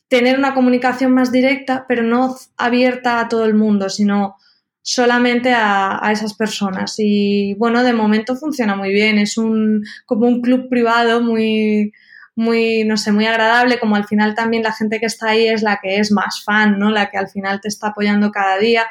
tener 0.08 0.38
una 0.38 0.52
comunicación 0.52 1.12
más 1.12 1.32
directa, 1.32 1.86
pero 1.88 2.02
no 2.02 2.36
abierta 2.58 3.18
a 3.18 3.30
todo 3.30 3.46
el 3.46 3.54
mundo, 3.54 3.88
sino 3.88 4.36
solamente 4.82 5.52
a, 5.54 6.00
esas 6.12 6.34
personas. 6.34 6.94
Y 6.98 7.54
bueno, 7.54 7.82
de 7.84 7.92
momento 7.92 8.36
funciona 8.36 8.76
muy 8.76 8.92
bien. 8.92 9.18
Es 9.18 9.38
un, 9.38 9.82
como 10.06 10.26
un 10.26 10.42
club 10.42 10.68
privado 10.68 11.22
muy, 11.22 11.92
muy, 12.34 12.84
no 12.84 12.96
sé, 12.96 13.12
muy 13.12 13.26
agradable, 13.26 13.78
como 13.78 13.96
al 13.96 14.06
final 14.06 14.34
también 14.34 14.62
la 14.62 14.72
gente 14.72 14.98
que 14.98 15.06
está 15.06 15.30
ahí 15.30 15.46
es 15.46 15.62
la 15.62 15.78
que 15.82 15.98
es 15.98 16.10
más 16.12 16.42
fan, 16.44 16.78
¿no? 16.78 16.90
La 16.90 17.10
que 17.10 17.18
al 17.18 17.28
final 17.28 17.60
te 17.60 17.68
está 17.68 17.88
apoyando 17.88 18.30
cada 18.30 18.58
día, 18.58 18.86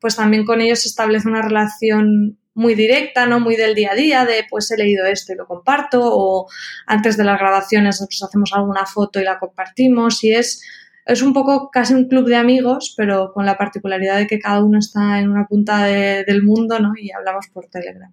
pues 0.00 0.16
también 0.16 0.44
con 0.44 0.60
ellos 0.60 0.80
se 0.80 0.88
establece 0.88 1.28
una 1.28 1.42
relación 1.42 2.38
muy 2.54 2.74
directa, 2.74 3.26
¿no? 3.26 3.38
Muy 3.38 3.54
del 3.56 3.74
día 3.74 3.92
a 3.92 3.94
día, 3.94 4.24
de 4.24 4.46
pues 4.48 4.70
he 4.70 4.78
leído 4.78 5.04
esto 5.04 5.32
y 5.32 5.36
lo 5.36 5.46
comparto, 5.46 6.00
o 6.02 6.48
antes 6.86 7.16
de 7.16 7.24
las 7.24 7.38
grabaciones 7.38 8.00
nosotros 8.00 8.22
hacemos 8.22 8.50
alguna 8.54 8.86
foto 8.86 9.20
y 9.20 9.24
la 9.24 9.38
compartimos, 9.38 10.24
y 10.24 10.32
es 10.32 10.62
es 11.06 11.22
un 11.22 11.32
poco 11.32 11.70
casi 11.70 11.94
un 11.94 12.08
club 12.08 12.26
de 12.26 12.36
amigos, 12.36 12.92
pero 12.96 13.32
con 13.32 13.46
la 13.46 13.56
particularidad 13.56 14.18
de 14.18 14.26
que 14.26 14.40
cada 14.40 14.62
uno 14.62 14.78
está 14.78 15.20
en 15.20 15.30
una 15.30 15.46
punta 15.46 15.84
del 15.84 16.42
mundo, 16.42 16.80
¿no? 16.80 16.92
Y 17.00 17.12
hablamos 17.12 17.46
por 17.52 17.66
Telegram. 17.66 18.12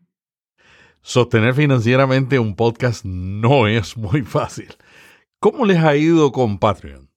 Sostener 1.01 1.55
financieramente 1.55 2.38
un 2.39 2.55
podcast 2.55 3.03
no 3.03 3.67
es 3.67 3.97
muy 3.97 4.21
fácil. 4.21 4.69
¿Cómo 5.39 5.65
les 5.65 5.79
ha 5.79 5.95
ido 5.95 6.31
con 6.31 6.59
Patreon? 6.59 7.09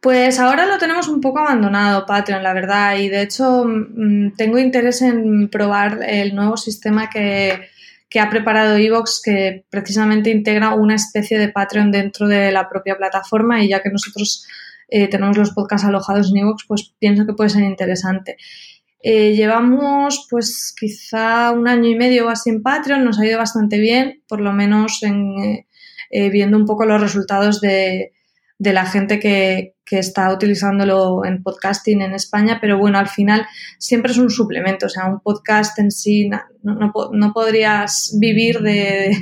Pues 0.00 0.38
ahora 0.38 0.66
lo 0.66 0.78
tenemos 0.78 1.08
un 1.08 1.20
poco 1.20 1.40
abandonado, 1.40 2.06
Patreon, 2.06 2.42
la 2.42 2.54
verdad, 2.54 2.96
y 2.96 3.08
de 3.08 3.22
hecho 3.22 3.64
mm, 3.64 4.34
tengo 4.36 4.58
interés 4.58 5.02
en 5.02 5.48
probar 5.48 6.00
el 6.02 6.34
nuevo 6.34 6.56
sistema 6.56 7.10
que, 7.10 7.68
que 8.08 8.18
ha 8.18 8.30
preparado 8.30 8.76
Evox, 8.76 9.20
que 9.24 9.64
precisamente 9.68 10.30
integra 10.30 10.74
una 10.74 10.94
especie 10.94 11.38
de 11.38 11.50
Patreon 11.50 11.92
dentro 11.92 12.26
de 12.28 12.50
la 12.52 12.68
propia 12.68 12.96
plataforma 12.96 13.62
y 13.62 13.68
ya 13.68 13.82
que 13.82 13.90
nosotros 13.90 14.46
eh, 14.94 15.08
tenemos 15.08 15.38
los 15.38 15.52
podcasts 15.52 15.86
alojados 15.86 16.30
en 16.30 16.42
Evox, 16.42 16.66
pues 16.68 16.94
pienso 16.98 17.24
que 17.24 17.32
puede 17.32 17.48
ser 17.48 17.62
interesante. 17.62 18.36
Eh, 19.02 19.34
llevamos 19.34 20.26
pues 20.28 20.74
quizá 20.78 21.50
un 21.52 21.66
año 21.66 21.88
y 21.88 21.94
medio 21.94 22.28
así 22.28 22.50
en 22.50 22.62
Patreon, 22.62 23.02
nos 23.02 23.18
ha 23.18 23.24
ido 23.24 23.38
bastante 23.38 23.78
bien, 23.78 24.22
por 24.28 24.42
lo 24.42 24.52
menos 24.52 25.02
en, 25.02 25.64
eh, 26.10 26.28
viendo 26.30 26.58
un 26.58 26.66
poco 26.66 26.84
los 26.84 27.00
resultados 27.00 27.62
de, 27.62 28.12
la 28.58 28.84
gente 28.84 29.18
que, 29.18 29.72
está 29.90 30.32
utilizándolo 30.32 31.26
en 31.26 31.42
podcasting 31.42 32.00
en 32.00 32.14
España, 32.14 32.56
pero 32.62 32.78
bueno, 32.78 32.96
al 32.98 33.08
final 33.08 33.46
siempre 33.78 34.12
es 34.12 34.16
un 34.16 34.30
suplemento, 34.30 34.86
o 34.86 34.88
sea, 34.88 35.04
un 35.04 35.20
podcast 35.20 35.78
en 35.78 35.90
sí 35.90 36.30
no, 36.62 37.32
podrías 37.34 38.16
vivir 38.18 38.60
de, 38.60 39.14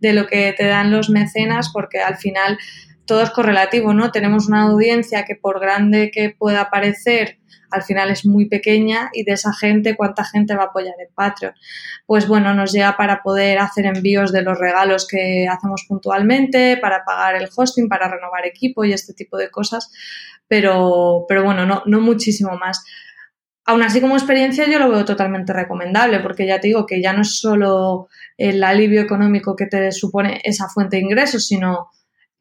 de, 0.00 0.12
lo 0.14 0.26
que 0.26 0.54
te 0.56 0.66
dan 0.66 0.90
los 0.90 1.10
mecenas 1.10 1.68
porque 1.74 1.98
al 1.98 2.16
final 2.16 2.56
todo 3.06 3.22
es 3.22 3.30
correlativo, 3.30 3.92
¿no? 3.92 4.10
Tenemos 4.10 4.48
una 4.48 4.62
audiencia 4.62 5.24
que 5.24 5.36
por 5.36 5.60
grande 5.60 6.10
que 6.10 6.30
pueda 6.30 6.70
parecer, 6.70 7.38
al 7.70 7.82
final 7.82 8.10
es 8.10 8.24
muy 8.24 8.48
pequeña 8.48 9.10
y 9.12 9.24
de 9.24 9.32
esa 9.32 9.52
gente, 9.52 9.96
¿cuánta 9.96 10.24
gente 10.24 10.54
va 10.54 10.64
a 10.64 10.66
apoyar 10.66 10.94
en 10.98 11.12
Patreon? 11.14 11.54
Pues 12.06 12.28
bueno, 12.28 12.54
nos 12.54 12.72
llega 12.72 12.96
para 12.96 13.22
poder 13.22 13.58
hacer 13.58 13.86
envíos 13.86 14.32
de 14.32 14.42
los 14.42 14.58
regalos 14.58 15.06
que 15.06 15.46
hacemos 15.48 15.84
puntualmente, 15.88 16.76
para 16.76 17.04
pagar 17.04 17.34
el 17.36 17.48
hosting, 17.54 17.88
para 17.88 18.08
renovar 18.08 18.46
equipo 18.46 18.84
y 18.84 18.92
este 18.92 19.12
tipo 19.12 19.36
de 19.36 19.50
cosas, 19.50 19.90
pero, 20.46 21.24
pero 21.28 21.44
bueno, 21.44 21.66
no, 21.66 21.82
no 21.86 22.00
muchísimo 22.00 22.56
más. 22.56 22.84
Aún 23.66 23.82
así, 23.82 24.00
como 24.00 24.14
experiencia, 24.14 24.68
yo 24.68 24.78
lo 24.78 24.90
veo 24.90 25.04
totalmente 25.04 25.52
recomendable, 25.52 26.20
porque 26.20 26.46
ya 26.46 26.60
te 26.60 26.68
digo 26.68 26.84
que 26.84 27.02
ya 27.02 27.14
no 27.14 27.22
es 27.22 27.38
solo 27.38 28.08
el 28.36 28.62
alivio 28.62 29.00
económico 29.00 29.56
que 29.56 29.66
te 29.66 29.90
supone 29.90 30.40
esa 30.44 30.68
fuente 30.68 30.96
de 30.96 31.02
ingresos, 31.02 31.46
sino 31.46 31.88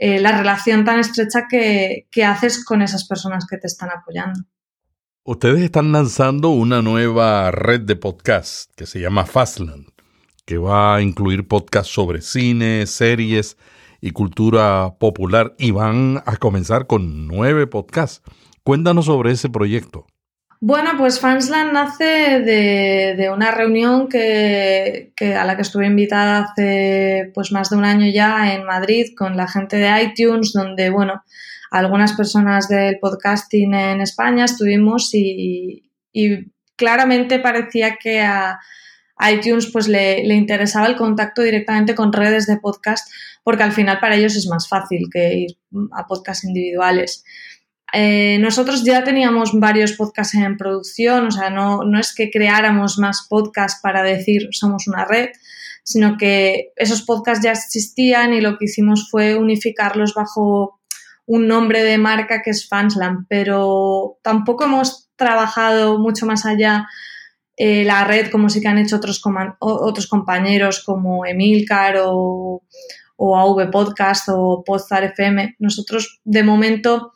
eh, 0.05 0.19
la 0.19 0.37
relación 0.37 0.83
tan 0.83 0.99
estrecha 0.99 1.47
que, 1.49 2.09
haces 2.25 2.65
con 2.65 2.81
esas 2.81 3.07
personas 3.07 3.45
que 3.49 3.55
te 3.55 3.67
están 3.67 3.89
apoyando. 3.89 4.41
Ustedes 5.23 5.61
están 5.61 5.93
lanzando 5.93 6.49
una 6.49 6.81
nueva 6.81 7.51
red 7.51 7.79
de 7.79 7.95
podcast 7.95 8.69
que 8.75 8.85
se 8.85 8.99
llama 8.99 9.25
Fastland, 9.25 9.87
que 10.45 10.57
va 10.57 10.97
a 10.97 11.01
incluir 11.01 11.47
podcasts 11.47 11.93
sobre 11.93 12.19
cine, 12.19 12.85
series 12.85 13.55
y 14.01 14.11
cultura 14.11 14.95
popular 14.99 15.55
y 15.57 15.71
van 15.71 16.21
a 16.25 16.35
comenzar 16.35 16.85
con 16.85 17.25
nueve 17.25 17.65
podcasts. 17.65 18.21
Cuéntanos 18.61 19.05
sobre 19.05 19.31
ese 19.31 19.47
proyecto. 19.47 20.05
Bueno, 20.65 20.91
pues 20.97 21.19
Fansland 21.19 21.73
nace 21.73 22.39
de, 22.39 23.29
una 23.29 23.51
reunión 23.51 24.07
que, 24.07 25.11
a 25.37 25.43
la 25.43 25.57
que 25.57 25.61
estuve 25.61 25.87
invitada 25.87 26.45
hace 26.45 27.31
pues 27.33 27.51
más 27.51 27.69
de 27.69 27.75
un 27.75 27.83
año 27.83 28.09
ya 28.09 28.53
en 28.53 28.63
Madrid 28.63 29.07
con 29.17 29.35
la 29.35 29.49
gente 29.49 29.75
de 29.75 30.01
iTunes, 30.01 30.53
donde 30.53 30.89
bueno, 30.89 31.21
algunas 31.69 32.13
personas 32.13 32.69
del 32.69 32.97
podcasting 33.01 33.73
en 33.73 33.99
España 33.99 34.45
estuvimos 34.45 35.09
y, 35.13 35.83
claramente 36.77 37.39
parecía 37.39 37.97
que 37.97 38.21
a 38.21 38.57
iTunes 39.33 39.69
pues 39.69 39.89
le, 39.89 40.23
le, 40.23 40.35
interesaba 40.35 40.87
el 40.87 40.95
contacto 40.95 41.41
directamente 41.41 41.93
con 41.93 42.13
redes 42.13 42.47
de 42.47 42.55
podcast 42.55 43.05
porque 43.43 43.63
al 43.63 43.73
final 43.73 43.99
para 43.99 44.15
ellos 44.15 44.35
es 44.37 44.47
más 44.47 44.69
fácil 44.69 45.09
que 45.11 45.33
ir 45.33 45.57
a 45.91 46.07
podcasts 46.07 46.45
individuales. 46.45 47.25
Eh, 47.95 48.39
nosotros 48.39 48.83
ya 48.83 49.03
teníamos 49.03 49.51
varios 49.53 49.93
podcasts 49.93 50.33
en 50.33 50.57
producción, 50.57 51.27
o 51.27 51.31
sea, 51.31 51.51
no, 51.51 51.83
no 51.83 51.99
es 51.99 52.13
que 52.15 52.31
creáramos 52.31 52.97
más 52.97 53.27
podcasts 53.29 53.79
para 53.83 54.01
decir 54.01 54.47
somos 54.49 54.87
una 54.87 55.05
red, 55.05 55.29
sino 55.83 56.17
que 56.17 56.71
esos 56.75 57.03
podcasts 57.03 57.43
ya 57.43 57.51
existían 57.51 58.33
y 58.33 58.41
lo 58.41 58.57
que 58.57 58.65
hicimos 58.65 59.09
fue 59.11 59.35
unificarlos 59.35 60.15
bajo 60.15 60.79
un 61.27 61.47
nombre 61.47 61.83
de 61.83 61.99
marca 61.99 62.41
que 62.41 62.49
es 62.49 62.67
Fansland, 62.67 63.27
pero 63.29 64.17
tampoco 64.23 64.63
hemos 64.63 65.09
trabajado 65.15 65.99
mucho 65.99 66.25
más 66.25 66.47
allá 66.47 66.87
eh, 67.55 67.83
la 67.85 68.03
red 68.05 68.31
como 68.31 68.49
sí 68.49 68.59
que 68.59 68.67
han 68.69 68.79
hecho 68.79 68.95
otros, 68.95 69.21
otros 69.59 70.07
compañeros 70.07 70.83
como 70.83 71.25
Emilcar 71.27 71.97
o, 72.03 72.63
o 73.17 73.37
AV 73.37 73.69
Podcast 73.69 74.29
o 74.29 74.63
Podstar 74.65 75.03
FM. 75.03 75.57
Nosotros 75.59 76.19
de 76.23 76.43
momento 76.43 77.13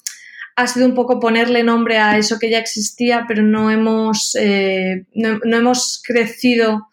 ha 0.58 0.66
sido 0.66 0.88
un 0.88 0.96
poco 0.96 1.20
ponerle 1.20 1.64
nombre 1.64 2.00
a 2.00 2.18
eso 2.18 2.40
que 2.40 2.50
ya 2.50 2.58
existía, 2.58 3.26
pero 3.28 3.44
no 3.44 3.70
hemos, 3.70 4.36
eh, 4.40 5.06
no, 5.14 5.40
hemos 5.56 6.02
crecido 6.04 6.88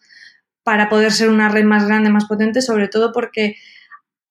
para 0.61 0.87
poder 0.87 1.11
ser 1.11 1.29
una 1.29 1.49
red 1.49 1.63
más 1.63 1.87
grande, 1.87 2.11
más 2.11 2.25
potente, 2.25 2.61
sobre 2.61 2.87
todo 2.89 3.11
porque 3.11 3.55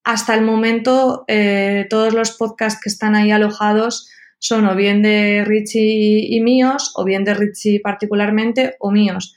hasta 0.04 0.36
el 0.36 0.42
momento 0.42 1.24
eh, 1.26 1.88
todos 1.90 2.14
los 2.14 2.30
podcasts 2.30 2.80
que 2.80 2.88
están 2.88 3.16
ahí 3.16 3.32
alojados 3.32 4.08
son 4.38 4.66
o 4.66 4.76
bien 4.76 5.02
de 5.02 5.42
Richie 5.44 6.28
y 6.30 6.40
míos, 6.40 6.92
o 6.94 7.04
bien 7.04 7.24
de 7.24 7.34
Richie 7.34 7.80
particularmente, 7.80 8.76
o 8.78 8.92
míos. 8.92 9.34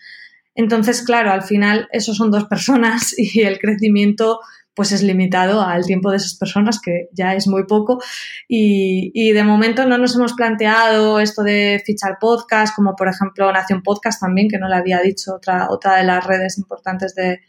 Entonces, 0.53 1.01
claro, 1.01 1.31
al 1.31 1.41
final 1.41 1.87
esos 1.91 2.17
son 2.17 2.29
dos 2.29 2.45
personas 2.45 3.15
y 3.17 3.41
el 3.41 3.57
crecimiento 3.57 4.41
pues 4.77 4.91
es 4.91 5.01
limitado 5.01 5.63
al 5.63 5.87
tiempo 5.87 6.11
de 6.11 6.17
esas 6.17 6.35
personas, 6.35 6.79
que 6.79 7.09
ya 7.11 7.33
es 7.33 7.47
muy 7.47 7.65
poco. 7.65 7.99
Y, 8.47 9.31
de 9.31 9.43
momento 9.43 9.87
no 9.87 9.97
nos 9.97 10.15
hemos 10.15 10.33
planteado 10.33 11.19
esto 11.19 11.41
de 11.41 11.81
fichar 11.83 12.19
podcast, 12.21 12.75
como 12.75 12.95
por 12.95 13.07
ejemplo 13.07 13.51
Nación 13.51 13.81
Podcast 13.81 14.21
también, 14.21 14.47
que 14.47 14.59
no 14.59 14.69
le 14.69 14.75
había 14.75 15.01
dicho, 15.01 15.33
otra, 15.33 15.67
otra 15.71 15.95
de 15.95 16.03
las 16.03 16.23
redes 16.23 16.59
importantes 16.59 17.15
de, 17.15 17.39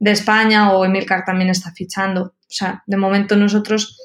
España, 0.00 0.72
o 0.72 0.84
Emilcar 0.84 1.24
también 1.24 1.50
está 1.50 1.70
fichando. 1.70 2.34
O 2.34 2.48
sea, 2.48 2.82
de 2.84 2.96
momento 2.96 3.36
nosotros 3.36 3.96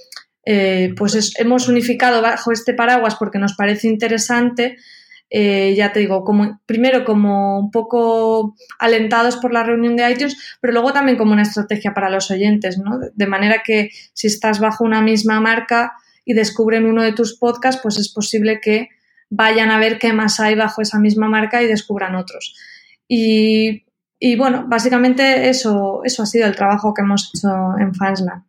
eh, 0.46 0.94
pues 0.96 1.34
hemos 1.40 1.68
unificado 1.68 2.22
bajo 2.22 2.52
este 2.52 2.76
paraguas 2.76 3.16
porque 3.16 3.40
nos 3.40 3.56
parece 3.56 3.88
interesante 3.88 4.78
eh, 5.34 5.74
ya 5.78 5.94
te 5.94 6.02
digo, 6.02 6.26
como, 6.26 6.60
primero 6.66 7.06
como 7.06 7.58
un 7.58 7.72
poco 7.72 8.54
alentados 8.80 9.38
por 9.38 9.54
la 9.54 9.64
reunión 9.64 9.96
de 9.96 10.12
iTunes, 10.12 10.38
pero 10.60 10.74
luego 10.74 10.92
también 10.92 11.18
como 11.18 11.32
una 11.32 11.44
estrategia 11.44 11.94
para 11.94 12.10
los 12.10 12.30
oyentes, 12.32 12.78
¿no? 12.78 13.00
De 13.14 13.28
manera 13.28 13.64
que 13.66 13.92
si 14.14 14.28
estás 14.28 14.60
bajo 14.60 14.84
una 14.84 15.02
misma 15.02 15.40
marca 15.40 15.94
y 16.26 16.34
descubren 16.34 16.86
uno 16.86 17.02
de 17.02 17.14
tus 17.14 17.38
podcasts, 17.38 17.82
pues 17.82 17.98
es 17.98 18.12
posible 18.14 18.60
que 18.62 18.90
vayan 19.30 19.72
a 19.72 19.80
ver 19.80 20.00
qué 20.00 20.12
más 20.12 20.42
hay 20.42 20.56
bajo 20.56 20.82
esa 20.82 21.00
misma 21.00 21.30
marca 21.30 21.64
y 21.64 21.68
descubran 21.68 22.16
otros. 22.16 22.54
Y, 23.08 23.86
y 24.20 24.36
bueno, 24.36 24.66
básicamente 24.68 25.48
eso, 25.48 26.02
eso 26.04 26.24
ha 26.24 26.26
sido 26.26 26.46
el 26.46 26.58
trabajo 26.58 26.94
que 26.94 27.04
hemos 27.04 27.32
hecho 27.34 27.48
en 27.80 27.96
Fansland. 27.96 28.44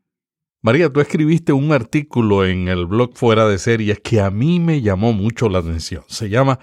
María, 0.64 0.92
tú 0.92 1.00
escribiste 1.00 1.52
un 1.52 1.72
artículo 1.72 2.46
en 2.46 2.68
el 2.68 2.86
blog 2.86 3.16
Fuera 3.16 3.48
de 3.48 3.58
Series 3.58 3.98
que 3.98 4.20
a 4.20 4.30
mí 4.30 4.60
me 4.60 4.80
llamó 4.80 5.12
mucho 5.12 5.48
la 5.48 5.58
atención. 5.58 6.04
Se 6.06 6.28
llama 6.28 6.60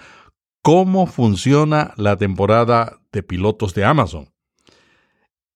¿Cómo 0.62 1.06
funciona 1.06 1.92
la 1.98 2.16
temporada 2.16 2.98
de 3.12 3.22
pilotos 3.22 3.74
de 3.74 3.84
Amazon? 3.84 4.32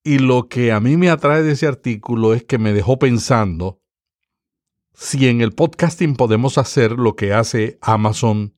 Y 0.02 0.18
lo 0.18 0.50
que 0.50 0.72
a 0.72 0.80
mí 0.80 0.98
me 0.98 1.08
atrae 1.08 1.42
de 1.42 1.52
ese 1.52 1.66
artículo 1.66 2.34
es 2.34 2.44
que 2.44 2.58
me 2.58 2.74
dejó 2.74 2.98
pensando 2.98 3.80
si 4.92 5.26
en 5.26 5.40
el 5.40 5.52
podcasting 5.52 6.14
podemos 6.14 6.58
hacer 6.58 6.92
lo 6.92 7.16
que 7.16 7.32
hace 7.32 7.78
Amazon 7.80 8.54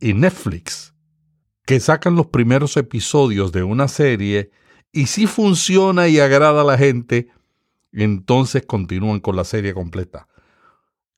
y 0.00 0.14
Netflix, 0.14 0.92
que 1.64 1.78
sacan 1.78 2.16
los 2.16 2.26
primeros 2.26 2.76
episodios 2.76 3.52
de 3.52 3.62
una 3.62 3.86
serie 3.86 4.50
y 4.90 5.06
si 5.06 5.28
funciona 5.28 6.08
y 6.08 6.18
agrada 6.18 6.62
a 6.62 6.64
la 6.64 6.76
gente, 6.76 7.28
entonces 8.02 8.64
continúan 8.66 9.20
con 9.20 9.36
la 9.36 9.44
serie 9.44 9.72
completa. 9.72 10.26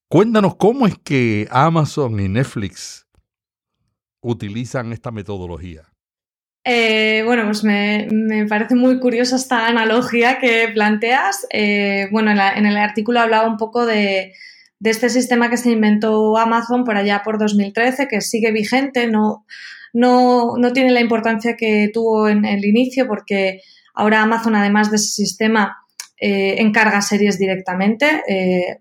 Cuéntanos 0.08 0.56
cómo 0.56 0.86
es 0.86 0.98
que 0.98 1.48
Amazon 1.50 2.20
y 2.20 2.28
Netflix 2.28 3.06
utilizan 4.20 4.92
esta 4.92 5.10
metodología. 5.10 5.82
Eh, 6.68 7.22
bueno, 7.24 7.44
pues 7.44 7.62
me, 7.62 8.08
parece 8.48 8.74
muy 8.74 8.98
curiosa 8.98 9.36
esta 9.36 9.68
analogía 9.68 10.38
que 10.38 10.68
planteas. 10.74 11.46
Eh, 11.50 12.08
bueno, 12.10 12.32
en, 12.32 12.66
el 12.66 12.76
artículo 12.76 13.20
hablaba 13.20 13.48
un 13.48 13.56
poco 13.56 13.86
de, 13.86 14.32
este 14.82 15.08
sistema 15.08 15.48
que 15.48 15.56
se 15.56 15.70
inventó 15.70 16.36
Amazon 16.36 16.84
por 16.84 16.96
allá 16.96 17.22
por 17.24 17.38
2013, 17.38 18.08
que 18.08 18.20
sigue 18.20 18.50
vigente, 18.50 19.06
no, 19.06 19.46
no, 19.92 20.54
no 20.58 20.72
tiene 20.72 20.90
la 20.90 21.00
importancia 21.00 21.56
que 21.56 21.88
tuvo 21.94 22.28
en 22.28 22.44
el 22.44 22.64
inicio, 22.64 23.06
porque 23.06 23.60
ahora 23.94 24.22
Amazon, 24.22 24.56
además 24.56 24.90
de 24.90 24.96
ese 24.96 25.08
sistema, 25.08 25.85
eh, 26.18 26.56
encarga 26.58 27.00
series 27.02 27.38
directamente. 27.38 28.22
Eh, 28.28 28.80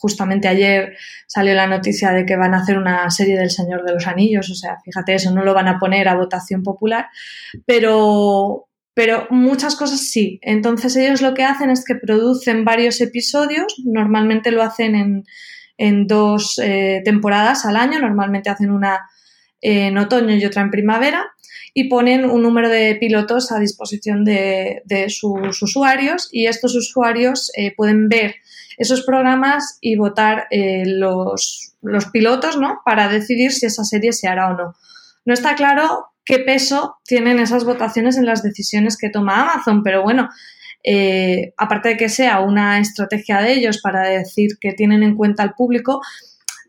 justamente 0.00 0.48
ayer 0.48 0.96
salió 1.26 1.54
la 1.54 1.66
noticia 1.66 2.12
de 2.12 2.24
que 2.24 2.36
van 2.36 2.54
a 2.54 2.58
hacer 2.58 2.78
una 2.78 3.10
serie 3.10 3.36
del 3.36 3.50
Señor 3.50 3.84
de 3.84 3.92
los 3.92 4.06
Anillos, 4.06 4.48
o 4.50 4.54
sea, 4.54 4.78
fíjate 4.84 5.14
eso, 5.14 5.32
no 5.32 5.44
lo 5.44 5.54
van 5.54 5.68
a 5.68 5.78
poner 5.78 6.08
a 6.08 6.14
votación 6.14 6.62
popular, 6.62 7.06
pero, 7.66 8.68
pero 8.94 9.26
muchas 9.30 9.74
cosas 9.74 10.00
sí. 10.00 10.38
Entonces 10.42 10.94
ellos 10.96 11.20
lo 11.20 11.34
que 11.34 11.44
hacen 11.44 11.70
es 11.70 11.84
que 11.84 11.96
producen 11.96 12.64
varios 12.64 13.00
episodios, 13.00 13.74
normalmente 13.84 14.52
lo 14.52 14.62
hacen 14.62 14.94
en, 14.94 15.24
en 15.76 16.06
dos 16.06 16.60
eh, 16.62 17.02
temporadas 17.04 17.64
al 17.64 17.76
año, 17.76 17.98
normalmente 17.98 18.50
hacen 18.50 18.70
una 18.70 19.00
en 19.60 19.98
otoño 19.98 20.36
y 20.36 20.44
otra 20.44 20.62
en 20.62 20.70
primavera, 20.70 21.26
y 21.74 21.88
ponen 21.88 22.24
un 22.24 22.42
número 22.42 22.68
de 22.68 22.96
pilotos 22.96 23.52
a 23.52 23.58
disposición 23.58 24.24
de, 24.24 24.82
sus 25.08 25.62
usuarios 25.62 26.28
y 26.32 26.46
estos 26.46 26.74
usuarios 26.74 27.50
eh, 27.56 27.74
pueden 27.76 28.08
ver 28.08 28.36
esos 28.76 29.02
programas 29.02 29.78
y 29.80 29.96
votar 29.96 30.46
eh, 30.50 30.84
los, 30.86 31.74
los, 31.82 32.06
pilotos 32.06 32.56
¿no? 32.58 32.80
para 32.84 33.08
decidir 33.08 33.52
si 33.52 33.66
esa 33.66 33.84
serie 33.84 34.12
se 34.12 34.28
hará 34.28 34.50
o 34.50 34.56
no. 34.56 34.74
No 35.24 35.34
está 35.34 35.54
claro 35.56 36.06
qué 36.24 36.38
peso 36.38 36.96
tienen 37.04 37.38
esas 37.38 37.64
votaciones 37.64 38.16
en 38.16 38.26
las 38.26 38.42
decisiones 38.42 38.96
que 38.96 39.10
toma 39.10 39.42
Amazon, 39.42 39.82
pero 39.82 40.02
bueno, 40.02 40.28
eh, 40.84 41.52
aparte 41.56 41.90
de 41.90 41.96
que 41.96 42.08
sea 42.08 42.40
una 42.40 42.78
estrategia 42.78 43.40
de 43.40 43.52
ellos 43.52 43.80
para 43.82 44.08
decir 44.08 44.58
que 44.60 44.72
tienen 44.72 45.02
en 45.02 45.16
cuenta 45.16 45.42
al 45.42 45.54
público, 45.54 46.00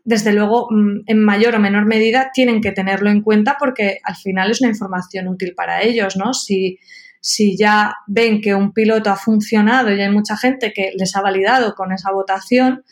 desde 0.04 0.32
luego, 0.32 0.68
mm, 0.70 1.02
en 1.06 1.24
mayor 1.24 1.54
o 1.54 1.60
menor 1.60 1.86
medida, 1.86 2.30
tienen 2.32 2.60
que 2.60 2.72
tenerlo 2.72 3.10
en 3.10 3.22
cuenta 3.22 3.56
porque 3.58 3.98
al 4.02 4.16
final 4.16 4.50
es 4.50 4.60
una 4.60 4.70
información 4.70 5.28
útil 5.28 5.54
para 5.54 5.82
ellos, 5.82 6.16
¿no? 6.16 6.34
Si, 6.34 6.78
si 7.20 7.56
ya 7.56 7.94
ven 8.06 8.40
que 8.40 8.54
un 8.54 8.72
piloto 8.72 9.10
ha 9.10 9.16
funcionado 9.16 9.92
y 9.92 10.00
hay 10.00 10.10
mucha 10.10 10.36
gente 10.36 10.72
que 10.72 10.92
les 10.96 11.14
ha 11.16 11.20
validado 11.20 11.74
con 11.74 11.92
esa 11.92 12.10
votación, 12.12 12.84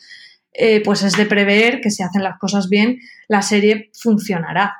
eh, 0.53 0.81
pues 0.83 1.03
es 1.03 1.15
de 1.15 1.25
prever 1.25 1.81
que 1.81 1.91
si 1.91 2.03
hacen 2.03 2.23
las 2.23 2.37
cosas 2.37 2.69
bien, 2.69 2.99
la 3.27 3.41
serie 3.41 3.89
funcionará. 3.93 4.75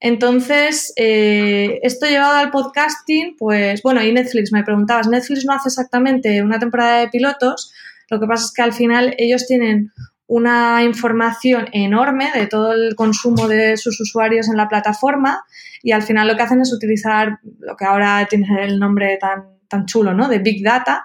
Entonces, 0.00 0.92
eh, 0.96 1.80
esto 1.82 2.06
llevado 2.06 2.36
al 2.36 2.50
podcasting, 2.50 3.34
pues 3.36 3.82
bueno, 3.82 4.02
y 4.02 4.12
Netflix, 4.12 4.52
me 4.52 4.62
preguntabas, 4.62 5.08
Netflix 5.08 5.44
no 5.44 5.54
hace 5.54 5.68
exactamente 5.70 6.40
una 6.42 6.60
temporada 6.60 7.00
de 7.00 7.08
pilotos, 7.08 7.72
lo 8.08 8.20
que 8.20 8.26
pasa 8.26 8.44
es 8.44 8.52
que 8.52 8.62
al 8.62 8.72
final 8.72 9.14
ellos 9.18 9.46
tienen 9.46 9.92
una 10.28 10.84
información 10.84 11.68
enorme 11.72 12.30
de 12.32 12.46
todo 12.46 12.72
el 12.72 12.94
consumo 12.94 13.48
de 13.48 13.76
sus 13.78 13.98
usuarios 14.00 14.48
en 14.48 14.58
la 14.58 14.68
plataforma 14.68 15.42
y 15.82 15.92
al 15.92 16.02
final 16.02 16.28
lo 16.28 16.36
que 16.36 16.42
hacen 16.42 16.60
es 16.60 16.72
utilizar 16.72 17.38
lo 17.58 17.76
que 17.76 17.86
ahora 17.86 18.26
tiene 18.28 18.46
el 18.62 18.78
nombre 18.78 19.16
tan, 19.18 19.58
tan 19.68 19.86
chulo, 19.86 20.12
¿no? 20.12 20.28
De 20.28 20.38
Big 20.38 20.62
Data 20.62 21.02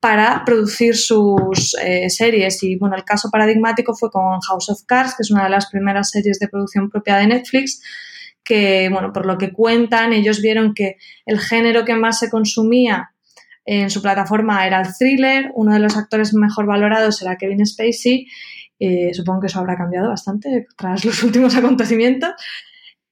para 0.00 0.44
producir 0.44 0.96
sus 0.96 1.76
eh, 1.82 2.10
series. 2.10 2.62
Y 2.64 2.76
bueno, 2.76 2.96
el 2.96 3.04
caso 3.04 3.30
paradigmático 3.30 3.94
fue 3.94 4.10
con 4.10 4.40
House 4.40 4.68
of 4.68 4.82
Cards, 4.84 5.14
que 5.16 5.22
es 5.22 5.30
una 5.30 5.44
de 5.44 5.50
las 5.50 5.70
primeras 5.70 6.10
series 6.10 6.40
de 6.40 6.48
producción 6.48 6.90
propia 6.90 7.18
de 7.18 7.28
Netflix, 7.28 7.80
que, 8.42 8.88
bueno, 8.90 9.12
por 9.12 9.26
lo 9.26 9.38
que 9.38 9.52
cuentan, 9.52 10.12
ellos 10.12 10.42
vieron 10.42 10.74
que 10.74 10.96
el 11.24 11.38
género 11.38 11.84
que 11.84 11.94
más 11.94 12.18
se 12.18 12.30
consumía 12.30 13.12
en 13.66 13.90
su 13.90 14.00
plataforma 14.00 14.66
era 14.66 14.80
el 14.80 14.94
thriller, 14.96 15.50
uno 15.54 15.74
de 15.74 15.80
los 15.80 15.96
actores 15.96 16.32
mejor 16.32 16.66
valorados 16.66 17.20
era 17.20 17.36
Kevin 17.36 17.66
Spacey 17.66 18.26
supongo 19.12 19.40
que 19.40 19.46
eso 19.46 19.58
habrá 19.58 19.76
cambiado 19.76 20.08
bastante 20.08 20.66
tras 20.76 21.04
los 21.04 21.22
últimos 21.24 21.54
acontecimientos. 21.56 22.30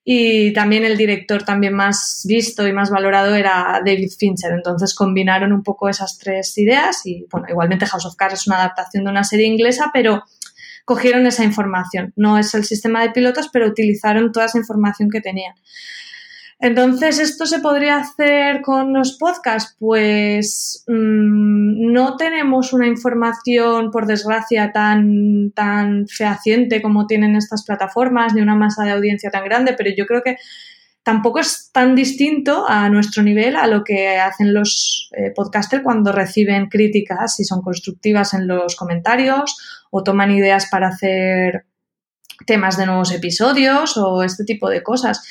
Y 0.07 0.53
también 0.53 0.85
el 0.85 0.99
director 0.99 1.45
también 1.45 1.73
más 1.73 2.27
visto 2.29 2.69
y 2.69 2.75
más 2.75 2.91
valorado 2.91 3.35
era 3.35 3.81
David 3.85 4.11
Fincher. 4.19 4.53
Entonces 4.53 4.95
combinaron 4.95 5.51
un 5.51 5.63
poco 5.63 5.89
esas 5.89 6.19
tres 6.19 6.59
ideas 6.59 7.07
y, 7.07 7.27
bueno, 7.31 7.47
igualmente 7.49 7.87
House 7.87 8.05
of 8.05 8.15
Cards 8.15 8.35
es 8.35 8.47
una 8.47 8.57
adaptación 8.57 9.05
de 9.05 9.11
una 9.11 9.25
serie 9.25 9.47
inglesa, 9.47 9.91
pero 9.95 10.23
cogieron 10.85 11.27
esa 11.27 11.43
información. 11.43 12.13
No 12.17 12.37
es 12.37 12.55
el 12.55 12.65
sistema 12.65 13.01
de 13.01 13.13
pilotos, 13.13 13.49
pero 13.51 13.67
utilizaron 13.67 14.31
toda 14.31 14.45
esa 14.45 14.59
información 14.59 15.09
que 15.09 15.23
tenían. 15.23 15.55
Entonces, 16.65 17.19
¿esto 17.19 17.45
se 17.45 17.59
podría 17.59 17.99
hacer 17.99 18.63
con 18.63 18.95
los 18.95 19.19
podcasts? 19.19 19.77
Pues 19.79 20.83
mm, 20.87 21.93
no 21.93 22.17
tenemos 22.17 22.73
una 22.73 22.87
información, 22.87 23.91
por 23.91 24.07
desgracia, 24.07 24.73
tan, 24.73 25.53
tan 25.55 26.09
fehaciente 26.09 26.81
como 26.81 27.07
tienen 27.07 27.37
estas 27.37 27.67
plataformas, 27.67 28.33
ni 28.33 28.41
una 28.41 28.55
masa 28.55 28.83
de 28.83 28.93
audiencia 28.93 29.31
tan 29.31 29.45
grande, 29.45 29.75
pero 29.77 29.91
yo 29.95 30.07
creo 30.07 30.23
que 30.23 30.39
tampoco 31.03 31.41
es 31.41 31.69
tan 31.71 31.95
distinto 31.95 32.65
a 32.67 32.89
nuestro 32.89 33.23
nivel 33.23 33.57
a 33.57 33.67
lo 33.67 33.85
que 33.85 34.17
hacen 34.17 34.55
los 34.55 35.11
eh, 35.19 35.33
podcasters 35.37 35.83
cuando 35.83 36.13
reciben 36.13 36.71
críticas, 36.71 37.37
si 37.37 37.45
son 37.45 37.61
constructivas 37.61 38.33
en 38.33 38.47
los 38.47 38.75
comentarios 38.75 39.55
o 39.91 40.03
toman 40.03 40.31
ideas 40.31 40.69
para 40.71 40.89
hacer 40.89 41.67
temas 42.47 42.79
de 42.79 42.87
nuevos 42.87 43.13
episodios 43.13 43.99
o 43.99 44.23
este 44.23 44.45
tipo 44.45 44.71
de 44.71 44.83
cosas. 44.83 45.23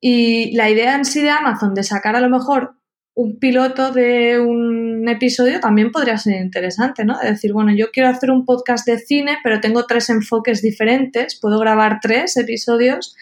Y 0.00 0.54
la 0.56 0.70
idea 0.70 0.94
en 0.94 1.04
sí 1.04 1.22
de 1.22 1.30
Amazon 1.30 1.74
de 1.74 1.82
sacar 1.82 2.16
a 2.16 2.20
lo 2.20 2.28
mejor 2.28 2.74
un 3.14 3.40
piloto 3.40 3.90
de 3.90 4.38
un 4.38 5.08
episodio 5.08 5.58
también 5.58 5.90
podría 5.90 6.16
ser 6.18 6.40
interesante, 6.40 7.04
¿no? 7.04 7.18
De 7.18 7.30
decir, 7.30 7.52
bueno, 7.52 7.74
yo 7.74 7.90
quiero 7.90 8.08
hacer 8.08 8.30
un 8.30 8.44
podcast 8.44 8.86
de 8.86 8.98
cine, 8.98 9.38
pero 9.42 9.60
tengo 9.60 9.86
tres 9.86 10.08
enfoques 10.08 10.62
diferentes, 10.62 11.36
puedo 11.40 11.58
grabar 11.58 11.98
tres 12.00 12.36
episodios 12.36 13.16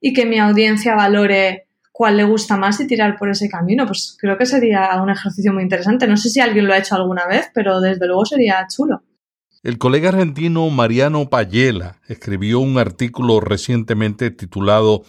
y 0.00 0.12
que 0.12 0.26
mi 0.26 0.40
audiencia 0.40 0.96
valore 0.96 1.68
cuál 1.92 2.16
le 2.16 2.24
gusta 2.24 2.56
más 2.56 2.80
y 2.80 2.88
tirar 2.88 3.16
por 3.16 3.30
ese 3.30 3.48
camino. 3.48 3.86
Pues 3.86 4.16
creo 4.20 4.36
que 4.36 4.46
sería 4.46 5.00
un 5.00 5.10
ejercicio 5.10 5.52
muy 5.52 5.62
interesante. 5.62 6.08
No 6.08 6.16
sé 6.16 6.28
si 6.28 6.40
alguien 6.40 6.66
lo 6.66 6.74
ha 6.74 6.78
hecho 6.78 6.96
alguna 6.96 7.26
vez, 7.28 7.48
pero 7.54 7.80
desde 7.80 8.06
luego 8.06 8.26
sería 8.26 8.66
chulo. 8.68 9.04
El 9.62 9.78
colega 9.78 10.08
argentino 10.08 10.68
Mariano 10.70 11.30
Payela 11.30 12.00
escribió 12.08 12.58
un 12.58 12.78
artículo 12.78 13.40
recientemente 13.40 14.30
titulado 14.30 15.04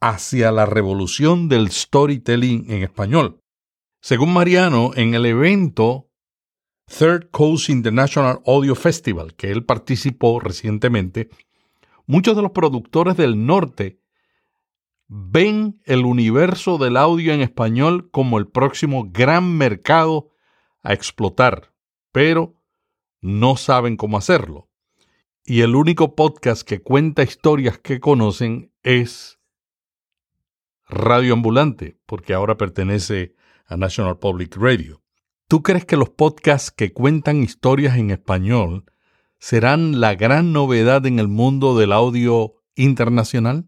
hacia 0.00 0.50
la 0.50 0.66
revolución 0.66 1.48
del 1.48 1.70
storytelling 1.70 2.70
en 2.70 2.82
español. 2.82 3.42
Según 4.00 4.32
Mariano, 4.32 4.92
en 4.94 5.14
el 5.14 5.26
evento 5.26 6.10
Third 6.86 7.30
Coast 7.30 7.68
International 7.68 8.40
Audio 8.46 8.74
Festival, 8.74 9.34
que 9.34 9.50
él 9.50 9.64
participó 9.64 10.40
recientemente, 10.40 11.28
muchos 12.06 12.34
de 12.34 12.42
los 12.42 12.52
productores 12.52 13.16
del 13.16 13.46
norte 13.46 14.00
ven 15.06 15.80
el 15.84 16.04
universo 16.04 16.78
del 16.78 16.96
audio 16.96 17.34
en 17.34 17.40
español 17.40 18.10
como 18.10 18.38
el 18.38 18.46
próximo 18.46 19.10
gran 19.10 19.56
mercado 19.58 20.30
a 20.82 20.94
explotar, 20.94 21.74
pero 22.12 22.54
no 23.20 23.56
saben 23.56 23.96
cómo 23.96 24.16
hacerlo. 24.16 24.70
Y 25.44 25.60
el 25.60 25.74
único 25.74 26.14
podcast 26.14 26.62
que 26.62 26.80
cuenta 26.80 27.22
historias 27.22 27.78
que 27.78 28.00
conocen 28.00 28.72
es 28.82 29.39
Radio 30.90 31.34
Ambulante, 31.34 31.98
porque 32.06 32.34
ahora 32.34 32.56
pertenece 32.56 33.34
a 33.66 33.76
National 33.76 34.18
Public 34.18 34.56
Radio. 34.56 35.02
¿Tú 35.48 35.62
crees 35.62 35.84
que 35.84 35.96
los 35.96 36.10
podcasts 36.10 36.70
que 36.70 36.92
cuentan 36.92 37.42
historias 37.42 37.96
en 37.96 38.10
español 38.10 38.84
serán 39.38 40.00
la 40.00 40.14
gran 40.14 40.52
novedad 40.52 41.06
en 41.06 41.18
el 41.18 41.28
mundo 41.28 41.76
del 41.78 41.92
audio 41.92 42.54
internacional? 42.74 43.66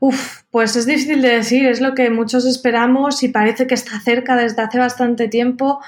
Uf, 0.00 0.42
pues 0.50 0.76
es 0.76 0.86
difícil 0.86 1.20
de 1.20 1.28
decir, 1.28 1.66
es 1.66 1.80
lo 1.80 1.94
que 1.94 2.08
muchos 2.08 2.46
esperamos 2.46 3.22
y 3.22 3.28
parece 3.28 3.66
que 3.66 3.74
está 3.74 4.00
cerca 4.00 4.34
desde 4.34 4.62
hace 4.62 4.78
bastante 4.78 5.28
tiempo, 5.28 5.80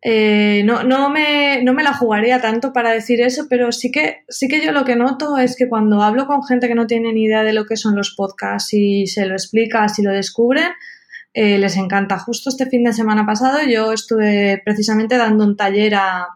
Eh, 0.00 0.62
no, 0.64 0.84
no, 0.84 1.10
me, 1.10 1.62
no 1.64 1.74
me 1.74 1.82
la 1.82 1.92
jugaría 1.92 2.40
tanto 2.40 2.72
para 2.72 2.90
decir 2.92 3.20
eso, 3.20 3.46
pero 3.50 3.72
sí 3.72 3.90
que, 3.90 4.24
sí 4.28 4.46
que 4.46 4.64
yo 4.64 4.70
lo 4.70 4.84
que 4.84 4.94
noto 4.94 5.38
es 5.38 5.56
que 5.56 5.68
cuando 5.68 6.02
hablo 6.02 6.26
con 6.26 6.44
gente 6.44 6.68
que 6.68 6.76
no 6.76 6.86
tiene 6.86 7.12
ni 7.12 7.24
idea 7.24 7.42
de 7.42 7.52
lo 7.52 7.66
que 7.66 7.76
son 7.76 7.96
los 7.96 8.14
podcasts 8.14 8.72
y 8.74 9.06
se 9.06 9.26
lo 9.26 9.34
explica, 9.34 9.88
si 9.88 10.02
lo 10.02 10.12
descubren, 10.12 10.70
eh, 11.34 11.58
les 11.58 11.76
encanta. 11.76 12.18
Justo 12.18 12.50
este 12.50 12.66
fin 12.66 12.84
de 12.84 12.92
semana 12.92 13.26
pasado 13.26 13.58
yo 13.68 13.92
estuve 13.92 14.62
precisamente 14.64 15.16
dando 15.16 15.44
un 15.44 15.56
taller 15.56 15.94
a, 15.96 16.28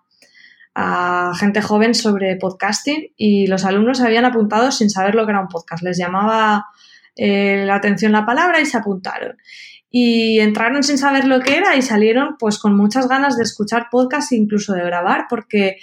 gente 1.39 1.61
joven 1.61 1.95
sobre 1.95 2.37
podcasting 2.37 3.13
y 3.17 3.47
los 3.47 3.67
alumnos 3.67 4.01
habían 4.01 4.25
apuntado 4.25 4.71
sin 4.73 4.89
saber 4.89 5.15
lo 5.15 5.27
que 5.27 5.33
era 5.33 5.41
un 5.41 5.49
podcast. 5.49 5.83
Les 5.83 5.99
llamaba 5.99 6.65
eh, 7.15 7.65
la 7.67 7.75
atención 7.75 8.13
la 8.13 8.25
palabra 8.25 8.59
y 8.59 8.65
se 8.65 8.79
apuntaron 8.79 9.37
y 9.93 10.41
entraron 10.41 10.83
sin 10.83 10.97
saber 10.97 11.27
lo 11.27 11.41
que 11.41 11.57
era 11.57 11.77
y 11.77 11.83
salieron 11.83 12.37
pues 12.39 12.59
con 12.59 12.75
muchas 12.75 13.09
ganas 13.09 13.37
de 13.37 13.45
escuchar 13.45 13.89
podcast 13.91 14.33
e 14.33 14.37
incluso 14.37 14.73
de 14.73 14.83
grabar 14.83 15.27
porque 15.29 15.77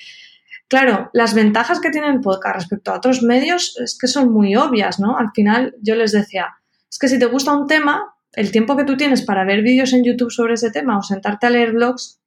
claro, 0.67 1.09
las 1.13 1.33
ventajas 1.33 1.79
que 1.79 1.91
tiene 1.91 2.09
el 2.09 2.19
podcast 2.19 2.55
respecto 2.55 2.91
a 2.91 2.97
otros 2.97 3.21
medios 3.21 3.77
es 3.83 3.97
que 3.99 4.07
son 4.07 4.33
muy 4.33 4.55
obvias, 4.55 4.99
¿no? 4.99 5.17
Al 5.17 5.31
final 5.31 5.75
yo 5.81 5.95
les 5.95 6.11
decía, 6.11 6.47
es 6.89 6.97
que 6.97 7.07
si 7.07 7.19
te 7.19 7.25
gusta 7.25 7.55
un 7.55 7.67
tema, 7.67 8.15
el 8.33 8.51
tiempo 8.51 8.75
que 8.75 8.83
tú 8.83 8.97
tienes 8.97 9.21
para 9.21 9.45
ver 9.45 9.61
vídeos 9.61 9.93
en 9.93 10.03
YouTube 10.03 10.31
sobre 10.31 10.55
ese 10.55 10.71
tema 10.71 10.97
o 10.97 11.03
sentarte 11.03 11.47
a 11.47 11.49
leer 11.51 11.73
blogs 11.73 12.19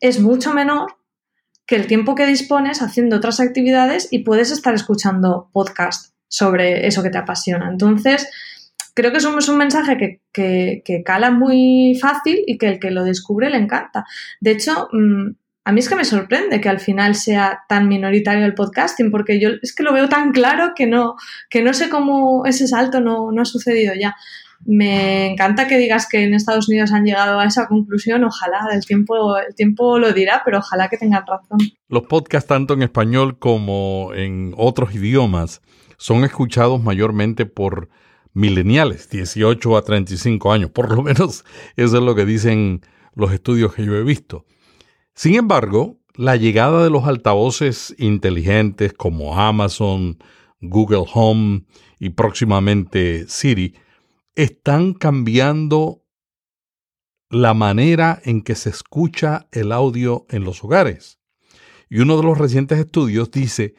es 0.00 0.20
mucho 0.20 0.52
menor 0.52 0.96
que 1.66 1.76
el 1.76 1.86
tiempo 1.86 2.14
que 2.14 2.26
dispones 2.26 2.82
haciendo 2.82 3.16
otras 3.16 3.38
actividades 3.38 4.08
y 4.10 4.20
puedes 4.20 4.50
estar 4.50 4.74
escuchando 4.74 5.50
podcast 5.52 6.14
sobre 6.26 6.86
eso 6.86 7.02
que 7.02 7.10
te 7.10 7.18
apasiona. 7.18 7.68
Entonces, 7.70 8.28
creo 8.94 9.12
que 9.12 9.18
es 9.18 9.24
un, 9.24 9.58
mensaje 9.58 10.20
que, 10.32 11.02
cala 11.04 11.30
muy 11.30 11.98
fácil 12.00 12.42
y 12.46 12.58
que 12.58 12.68
el 12.68 12.78
que 12.78 12.90
lo 12.90 13.04
descubre 13.04 13.50
le 13.50 13.58
encanta. 13.58 14.04
De 14.40 14.52
hecho, 14.52 14.88
mm, 14.92 15.30
a 15.64 15.72
mí 15.72 15.80
es 15.80 15.88
que 15.88 15.96
me 15.96 16.04
sorprende 16.04 16.60
que 16.60 16.68
al 16.68 16.80
final 16.80 17.14
sea 17.14 17.60
tan 17.68 17.88
minoritario 17.88 18.44
el 18.44 18.54
podcasting, 18.54 19.10
porque 19.10 19.40
yo 19.40 19.50
es 19.62 19.74
que 19.74 19.82
lo 19.82 19.92
veo 19.92 20.08
tan 20.08 20.32
claro 20.32 20.72
que 20.74 20.86
no, 20.86 21.16
que 21.48 21.62
no 21.62 21.74
sé 21.74 21.88
cómo 21.88 22.44
ese 22.46 22.66
salto 22.66 23.00
no, 23.00 23.30
no 23.32 23.42
ha 23.42 23.44
sucedido 23.44 23.94
ya. 23.94 24.16
Me 24.64 25.30
encanta 25.30 25.66
que 25.66 25.78
digas 25.78 26.06
que 26.06 26.22
en 26.22 26.34
Estados 26.34 26.68
Unidos 26.68 26.92
han 26.92 27.04
llegado 27.04 27.38
a 27.38 27.46
esa 27.46 27.66
conclusión. 27.66 28.24
Ojalá, 28.24 28.68
el 28.72 28.84
tiempo, 28.84 29.38
el 29.38 29.54
tiempo 29.54 29.98
lo 29.98 30.12
dirá, 30.12 30.42
pero 30.44 30.58
ojalá 30.58 30.88
que 30.88 30.98
tengan 30.98 31.24
razón. 31.26 31.58
Los 31.88 32.02
podcasts, 32.04 32.48
tanto 32.48 32.74
en 32.74 32.82
español 32.82 33.38
como 33.38 34.12
en 34.14 34.52
otros 34.56 34.94
idiomas, 34.94 35.62
son 35.96 36.24
escuchados 36.24 36.82
mayormente 36.82 37.46
por 37.46 37.88
mileniales, 38.32 39.08
18 39.10 39.76
a 39.76 39.82
35 39.82 40.52
años, 40.52 40.70
por 40.70 40.94
lo 40.94 41.02
menos 41.02 41.44
eso 41.76 41.96
es 41.98 42.02
lo 42.02 42.14
que 42.14 42.24
dicen 42.24 42.82
los 43.14 43.32
estudios 43.32 43.74
que 43.74 43.84
yo 43.84 43.94
he 43.94 44.02
visto. 44.02 44.46
Sin 45.14 45.34
embargo, 45.34 45.98
la 46.14 46.36
llegada 46.36 46.82
de 46.82 46.90
los 46.90 47.04
altavoces 47.04 47.94
inteligentes 47.98 48.92
como 48.92 49.38
Amazon, 49.38 50.18
Google 50.60 51.04
Home 51.12 51.64
y 51.98 52.10
próximamente 52.10 53.26
Siri 53.28 53.74
están 54.34 54.94
cambiando 54.94 56.04
la 57.30 57.54
manera 57.54 58.20
en 58.24 58.42
que 58.42 58.54
se 58.54 58.70
escucha 58.70 59.48
el 59.52 59.72
audio 59.72 60.26
en 60.30 60.44
los 60.44 60.64
hogares. 60.64 61.20
Y 61.88 62.00
uno 62.00 62.16
de 62.16 62.22
los 62.22 62.38
recientes 62.38 62.78
estudios 62.78 63.30
dice 63.30 63.74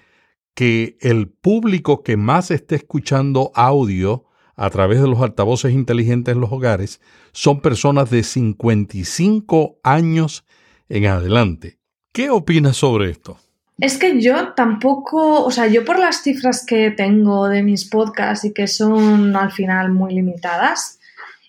que 0.54 0.98
el 1.02 1.30
público 1.30 2.04
que 2.04 2.18
más 2.18 2.52
esté 2.52 2.76
escuchando 2.76 3.52
audio 3.56 4.26
a 4.62 4.70
través 4.70 5.02
de 5.02 5.08
los 5.08 5.20
altavoces 5.22 5.74
inteligentes 5.74 6.36
en 6.36 6.40
los 6.40 6.52
hogares 6.52 7.02
son 7.32 7.62
personas 7.62 8.12
de 8.12 8.22
55 8.22 9.80
años 9.82 10.46
en 10.88 11.08
adelante. 11.08 11.80
¿Qué 12.14 12.30
opinas 12.30 12.78
sobre 12.78 13.10
esto? 13.10 13.40
Es 13.80 13.98
que 13.98 14.22
yo 14.22 14.54
tampoco, 14.54 15.44
o 15.44 15.50
sea, 15.50 15.66
yo 15.66 15.84
por 15.84 15.98
las 15.98 16.22
cifras 16.22 16.64
que 16.64 16.92
tengo 16.92 17.48
de 17.48 17.64
mis 17.64 17.90
podcasts 17.90 18.46
y 18.46 18.54
que 18.54 18.68
son 18.68 19.36
al 19.36 19.52
final 19.52 19.92
muy 19.92 20.14
limitadas, 20.14 21.00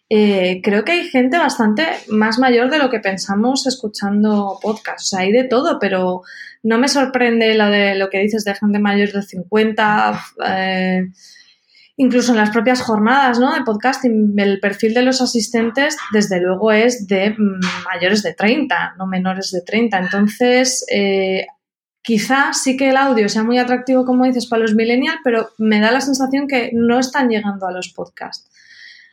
eh, 0.08 0.62
creo 0.64 0.82
que 0.82 0.92
hay 0.92 1.04
gente 1.10 1.36
bastante 1.36 1.86
más 2.08 2.38
mayor 2.38 2.70
de 2.70 2.78
lo 2.78 2.88
que 2.88 3.00
pensamos 3.00 3.66
escuchando 3.66 4.58
podcasts. 4.62 5.12
O 5.12 5.16
sea, 5.16 5.20
hay 5.20 5.32
de 5.32 5.44
todo, 5.44 5.78
pero 5.78 6.22
no 6.62 6.78
me 6.78 6.88
sorprende 6.88 7.54
lo 7.54 7.68
de 7.68 7.94
lo 7.94 8.08
que 8.08 8.20
dices 8.20 8.44
de 8.44 8.54
gente 8.54 8.78
mayor 8.78 9.12
de 9.12 9.22
50. 9.22 10.18
Eh, 10.46 11.08
incluso 11.96 12.32
en 12.32 12.38
las 12.38 12.50
propias 12.50 12.80
jornadas 12.80 13.38
¿no? 13.38 13.54
de 13.54 13.62
podcasting, 13.62 14.34
el 14.38 14.60
perfil 14.60 14.94
de 14.94 15.02
los 15.02 15.20
asistentes, 15.20 15.96
desde 16.12 16.40
luego, 16.40 16.72
es 16.72 17.06
de 17.06 17.30
mm, 17.30 17.60
mayores 17.84 18.22
de 18.22 18.34
30, 18.34 18.94
no 18.98 19.06
menores 19.06 19.50
de 19.50 19.62
30. 19.62 19.98
Entonces, 19.98 20.84
eh, 20.90 21.46
quizás 22.02 22.62
sí 22.62 22.76
que 22.76 22.90
el 22.90 22.96
audio 22.96 23.28
sea 23.28 23.44
muy 23.44 23.58
atractivo, 23.58 24.04
como 24.04 24.24
dices, 24.24 24.46
para 24.46 24.62
los 24.62 24.74
millennials, 24.74 25.20
pero 25.22 25.50
me 25.58 25.80
da 25.80 25.90
la 25.90 26.00
sensación 26.00 26.48
que 26.48 26.70
no 26.72 26.98
están 26.98 27.28
llegando 27.28 27.66
a 27.66 27.72
los 27.72 27.90
podcasts. 27.90 28.48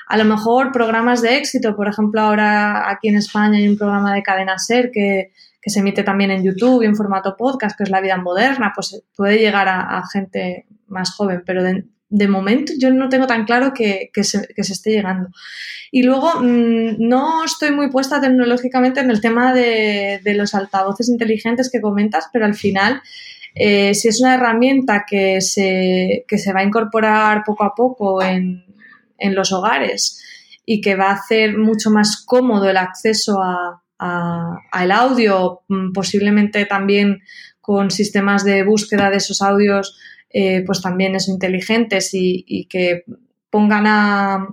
A 0.08 0.18
lo 0.18 0.26
mejor 0.26 0.72
programas 0.72 1.22
de 1.22 1.38
éxito, 1.38 1.76
por 1.76 1.88
ejemplo, 1.88 2.20
ahora 2.22 2.90
aquí 2.90 3.10
en 3.10 3.18
España 3.18 3.60
hay 3.60 3.68
un 3.68 3.78
programa 3.78 4.16
de 4.16 4.24
cadena 4.24 4.58
SER 4.58 4.90
que, 4.92 5.32
se 5.62 5.82
emite 5.82 6.02
también 6.02 6.32
en 6.32 6.44
YouTube 6.44 6.82
y 6.82 6.88
en 6.88 6.96
formato 6.96 7.38
podcast, 7.38 7.78
que 7.78 7.84
es 7.84 7.92
La 7.92 8.02
Vida 8.02 8.18
Moderna, 8.18 8.72
pues 8.74 9.04
puede 9.16 9.38
llegar 9.38 9.68
a, 9.70 10.02
gente 10.12 10.66
más 10.88 11.12
joven, 11.12 11.44
pero 11.46 11.62
de 12.10 12.28
momento 12.28 12.74
yo 12.78 12.92
no 12.92 13.08
tengo 13.08 13.28
tan 13.28 13.46
claro 13.46 13.74
que, 13.74 14.10
se, 14.24 14.48
esté 14.56 14.92
llegando. 14.92 15.30
Y 15.92 16.04
luego 16.04 16.42
mm, 16.42 16.96
no 17.00 17.44
estoy 17.44 17.72
muy 17.72 17.90
puesta 17.90 18.20
tecnológicamente 18.20 19.00
en 19.00 19.12
el 19.12 19.22
tema 19.22 19.54
de, 19.54 20.22
los 20.36 20.56
altavoces 20.56 21.10
inteligentes 21.10 21.70
que 21.72 21.82
comentas, 21.82 22.30
pero 22.34 22.46
al 22.46 22.56
final, 22.56 23.02
eh, 23.56 23.94
si 23.94 24.08
es 24.08 24.20
una 24.22 24.36
herramienta 24.36 25.06
que 25.08 25.40
se, 25.42 26.26
se 26.28 26.54
va 26.54 26.62
a 26.62 26.66
incorporar 26.66 27.44
poco 27.46 27.64
a 27.64 27.74
poco 27.76 28.22
en, 28.22 28.66
los 29.22 29.52
hogares 29.52 30.24
y 30.66 30.80
que 30.80 30.96
va 30.96 31.10
a 31.10 31.16
hacer 31.16 31.58
mucho 31.58 31.92
más 31.92 32.24
cómodo 32.26 32.70
el 32.70 32.78
acceso 32.78 33.38
al 33.98 34.92
audio, 34.92 35.62
mm, 35.68 35.92
posiblemente 35.92 36.66
también 36.66 37.20
con 37.62 37.92
sistemas 37.92 38.44
de 38.44 38.64
búsqueda 38.64 39.10
de 39.10 39.18
esos 39.18 39.42
audios 39.42 39.98
eh, 40.32 40.64
pues 40.66 40.82
también 40.82 41.16
eso, 41.16 41.32
inteligentes 41.32 42.12
y, 42.14 42.68
que 42.70 43.04
pongan 43.50 43.88
a 43.88 44.48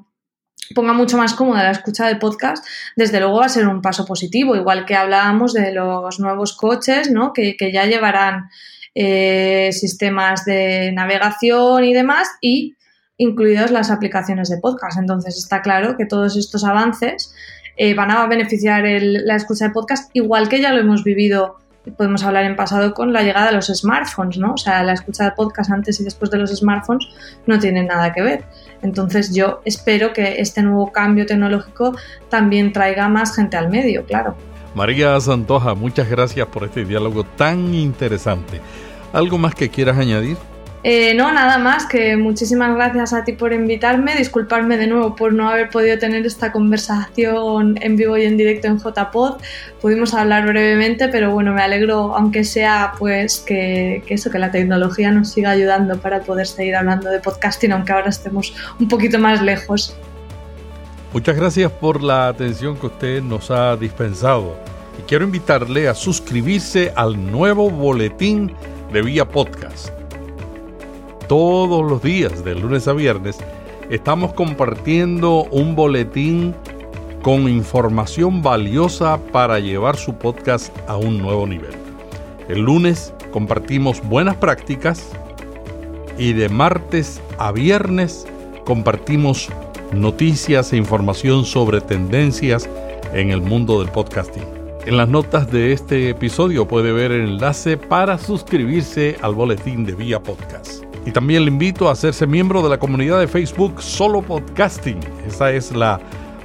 ponga 0.75 0.95
mucho 0.95 1.17
más 1.17 1.35
cómoda 1.35 1.63
la 1.63 1.71
escucha 1.71 2.09
del 2.09 2.19
podcast, 2.19 2.67
desde 2.97 3.21
luego 3.21 3.39
va 3.39 3.47
a 3.47 3.51
ser 3.51 3.69
un 3.69 3.83
paso 3.83 4.05
positivo, 4.05 4.57
igual 4.57 4.85
que 4.85 4.97
hablábamos 4.97 5.53
de 5.53 5.73
los 5.73 6.19
nuevos 6.19 6.57
coches, 6.57 7.09
¿no? 7.09 7.33
que, 7.33 7.57
ya 7.73 7.85
llevarán 7.85 8.49
eh, 8.95 9.71
sistemas 9.71 10.45
de 10.45 10.91
navegación 10.93 11.85
y 11.85 11.95
demás, 11.95 12.29
y 12.41 12.75
incluidas 13.17 13.71
las 13.71 13.93
aplicaciones 13.93 14.49
de 14.49 14.59
podcast. 14.59 14.99
Entonces 14.99 15.37
está 15.37 15.63
claro 15.63 15.97
que 15.97 16.05
todos 16.05 16.37
estos 16.37 16.65
avances 16.65 17.33
eh, 17.77 17.95
van 17.95 18.11
a 18.11 18.27
beneficiar 18.27 18.83
la 18.85 19.37
escucha 19.37 19.69
de 19.69 19.75
podcast, 19.75 20.11
igual 20.15 20.49
que 20.49 20.61
ya 20.61 20.73
lo 20.73 20.81
hemos 20.81 21.05
vivido 21.05 21.59
podemos 21.91 22.25
hablar 22.25 22.45
en 22.45 22.57
pasado 22.57 22.95
con 22.95 23.13
la 23.13 23.23
llegada 23.23 23.47
de 23.47 23.53
los 23.53 23.67
smartphones, 23.67 24.39
¿no? 24.39 24.55
O 24.55 24.57
sea, 24.57 24.83
la 24.83 24.93
escucha 24.93 25.25
de 25.25 25.33
podcast 25.33 25.71
antes 25.71 26.01
y 26.01 26.05
después 26.05 26.31
de 26.31 26.39
los 26.39 26.51
smartphones 26.51 27.07
no 27.47 27.59
tiene 27.59 27.85
nada 27.85 28.13
que 28.13 28.23
ver. 28.23 28.45
Entonces 28.83 29.35
yo 29.35 29.61
espero 29.65 30.13
que 30.13 30.41
este 30.41 30.63
nuevo 30.63 30.93
cambio 30.93 31.27
tecnológico 31.27 31.97
también 32.29 32.73
traiga 32.73 33.09
más 33.09 33.35
gente 33.35 33.57
al 33.57 33.69
medio, 33.69 34.05
claro. 34.05 34.37
María 34.75 35.19
Santoja, 35.21 35.75
muchas 35.75 36.09
gracias 36.11 36.47
por 36.49 36.65
este 36.65 36.85
diálogo 36.85 37.25
tan 37.25 37.75
interesante. 37.75 38.61
¿Algo 39.13 39.39
más 39.39 39.55
que 39.55 39.71
quieras 39.71 39.97
añadir? 39.97 40.37
Eh, 40.89 41.15
no, 41.15 41.33
nada 41.33 41.59
más, 41.59 41.85
que 41.85 42.17
muchísimas 42.17 42.73
gracias 42.77 43.13
a 43.13 43.25
ti 43.25 43.33
por 43.33 43.53
invitarme, 43.53 44.15
disculparme 44.15 44.77
de 44.77 44.87
nuevo 44.87 45.17
por 45.17 45.33
no 45.33 45.49
haber 45.49 45.69
podido 45.69 45.99
tener 45.99 46.25
esta 46.25 46.53
conversación 46.53 47.77
en 47.83 47.97
vivo 47.97 48.17
y 48.17 48.25
en 48.25 48.37
directo 48.37 48.69
en 48.69 48.79
JPod. 48.79 49.41
Pudimos 49.81 50.15
hablar 50.15 50.47
brevemente, 50.47 51.09
pero 51.09 51.33
bueno, 51.33 51.53
me 51.53 51.61
alegro, 51.61 52.17
aunque 52.17 52.45
sea 52.45 52.93
pues 53.01 53.39
que, 53.41 54.05
eso, 54.07 54.31
que 54.31 54.39
la 54.39 54.53
tecnología 54.53 55.11
nos 55.11 55.31
siga 55.31 55.51
ayudando 55.51 55.99
para 55.99 56.21
poder 56.21 56.47
seguir 56.47 56.77
hablando 56.77 57.11
de 57.11 57.19
podcasting, 57.19 57.73
aunque 57.73 57.91
ahora 57.91 58.11
estemos 58.11 58.55
un 58.79 58.87
poquito 58.87 59.19
más 59.19 59.43
lejos. 59.43 59.97
Muchas 61.13 61.35
gracias 61.35 61.73
por 61.73 62.01
la 62.01 62.29
atención 62.29 62.77
que 62.77 62.87
usted 62.87 63.23
nos 63.25 63.51
ha 63.51 63.77
dispensado 63.77 64.57
y 65.01 65.03
quiero 65.03 65.25
invitarle 65.25 65.89
a 65.89 65.95
suscribirse 65.95 66.93
al 66.95 67.33
nuevo 67.33 67.71
boletín 67.71 68.53
de 68.93 69.03
Vía 69.03 69.25
Podcast 69.25 69.96
todos 71.29 71.89
los 71.89 72.03
días, 72.03 72.45
de 72.45 72.55
lunes 72.55 72.87
a 72.89 72.93
viernes, 72.93 73.39
estamos 73.91 74.33
compartiendo 74.35 75.45
un 75.51 75.75
boletín 75.75 76.55
con 77.23 77.49
información 77.49 78.43
valiosa 78.43 79.19
para 79.33 79.59
llevar 79.59 79.97
su 79.97 80.15
podcast 80.15 80.77
a 80.89 80.97
un 80.97 81.19
nuevo 81.19 81.47
nivel. 81.47 81.75
El 82.49 82.61
lunes 82.61 83.13
compartimos 83.33 84.01
buenas 84.03 84.37
prácticas 84.37 85.11
y 86.19 86.33
de 86.33 86.49
martes 86.49 87.21
a 87.39 87.51
viernes 87.51 88.27
compartimos 88.65 89.49
noticias 89.93 90.73
e 90.73 90.77
información 90.77 91.45
sobre 91.45 91.81
tendencias 91.81 92.69
en 93.13 93.31
el 93.31 93.41
mundo 93.41 93.81
del 93.81 93.91
podcasting. 93.91 94.45
En 94.87 94.97
las 94.97 95.09
notas 95.09 95.51
de 95.51 95.73
este 95.73 96.11
episodio 96.11 96.69
puede 96.69 96.93
ver 96.93 97.11
el 97.11 97.23
enlace 97.23 97.77
para 97.77 98.19
suscribirse 98.19 99.17
al 99.21 99.35
boletín 99.35 99.85
de 99.85 99.95
Vía 99.95 100.23
Podcast. 100.23 100.86
Y 101.07 101.13
también 101.13 101.45
le 101.45 101.53
invito 101.53 101.89
a 101.89 101.93
hacerse 101.93 102.27
miembro 102.27 102.63
de 102.63 102.69
la 102.69 102.79
comunidad 102.79 103.21
de 103.21 103.29
Facebook 103.29 103.81
Solo 103.81 104.23
Podcasting. 104.23 104.99
Esa 105.27 105.53
es 105.53 105.71
la 105.71 106.01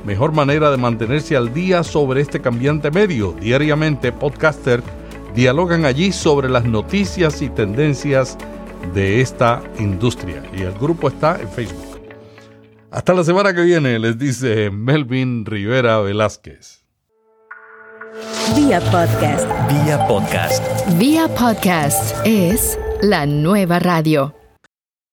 mejor 0.06 0.32
manera 0.32 0.70
de 0.70 0.78
mantenerse 0.78 1.36
al 1.36 1.52
día 1.52 1.84
sobre 1.84 2.22
este 2.22 2.40
cambiante 2.40 2.92
medio. 2.92 3.34
Diariamente, 3.34 4.12
podcaster 4.12 4.84
dialogan 5.34 5.86
allí 5.86 6.12
sobre 6.12 6.48
las 6.48 6.64
noticias 6.66 7.42
y 7.42 7.50
tendencias 7.50 8.38
de 8.94 9.22
esta 9.22 9.64
industria. 9.80 10.44
Y 10.56 10.62
el 10.62 10.74
grupo 10.74 11.08
está 11.08 11.40
en 11.42 11.50
Facebook. 11.50 12.00
Hasta 12.92 13.14
la 13.14 13.24
semana 13.24 13.56
que 13.56 13.62
viene, 13.62 13.98
les 13.98 14.18
dice 14.18 14.70
Melvin 14.70 15.46
Rivera 15.46 16.00
Velázquez. 16.00 16.84
Vía 18.56 18.80
podcast. 18.92 19.48
Vía 19.70 20.08
podcast. 20.08 20.64
Vía 21.00 21.28
podcast 21.30 22.16
es 22.26 22.78
la 23.02 23.26
nueva 23.26 23.80
radio. 23.80 24.41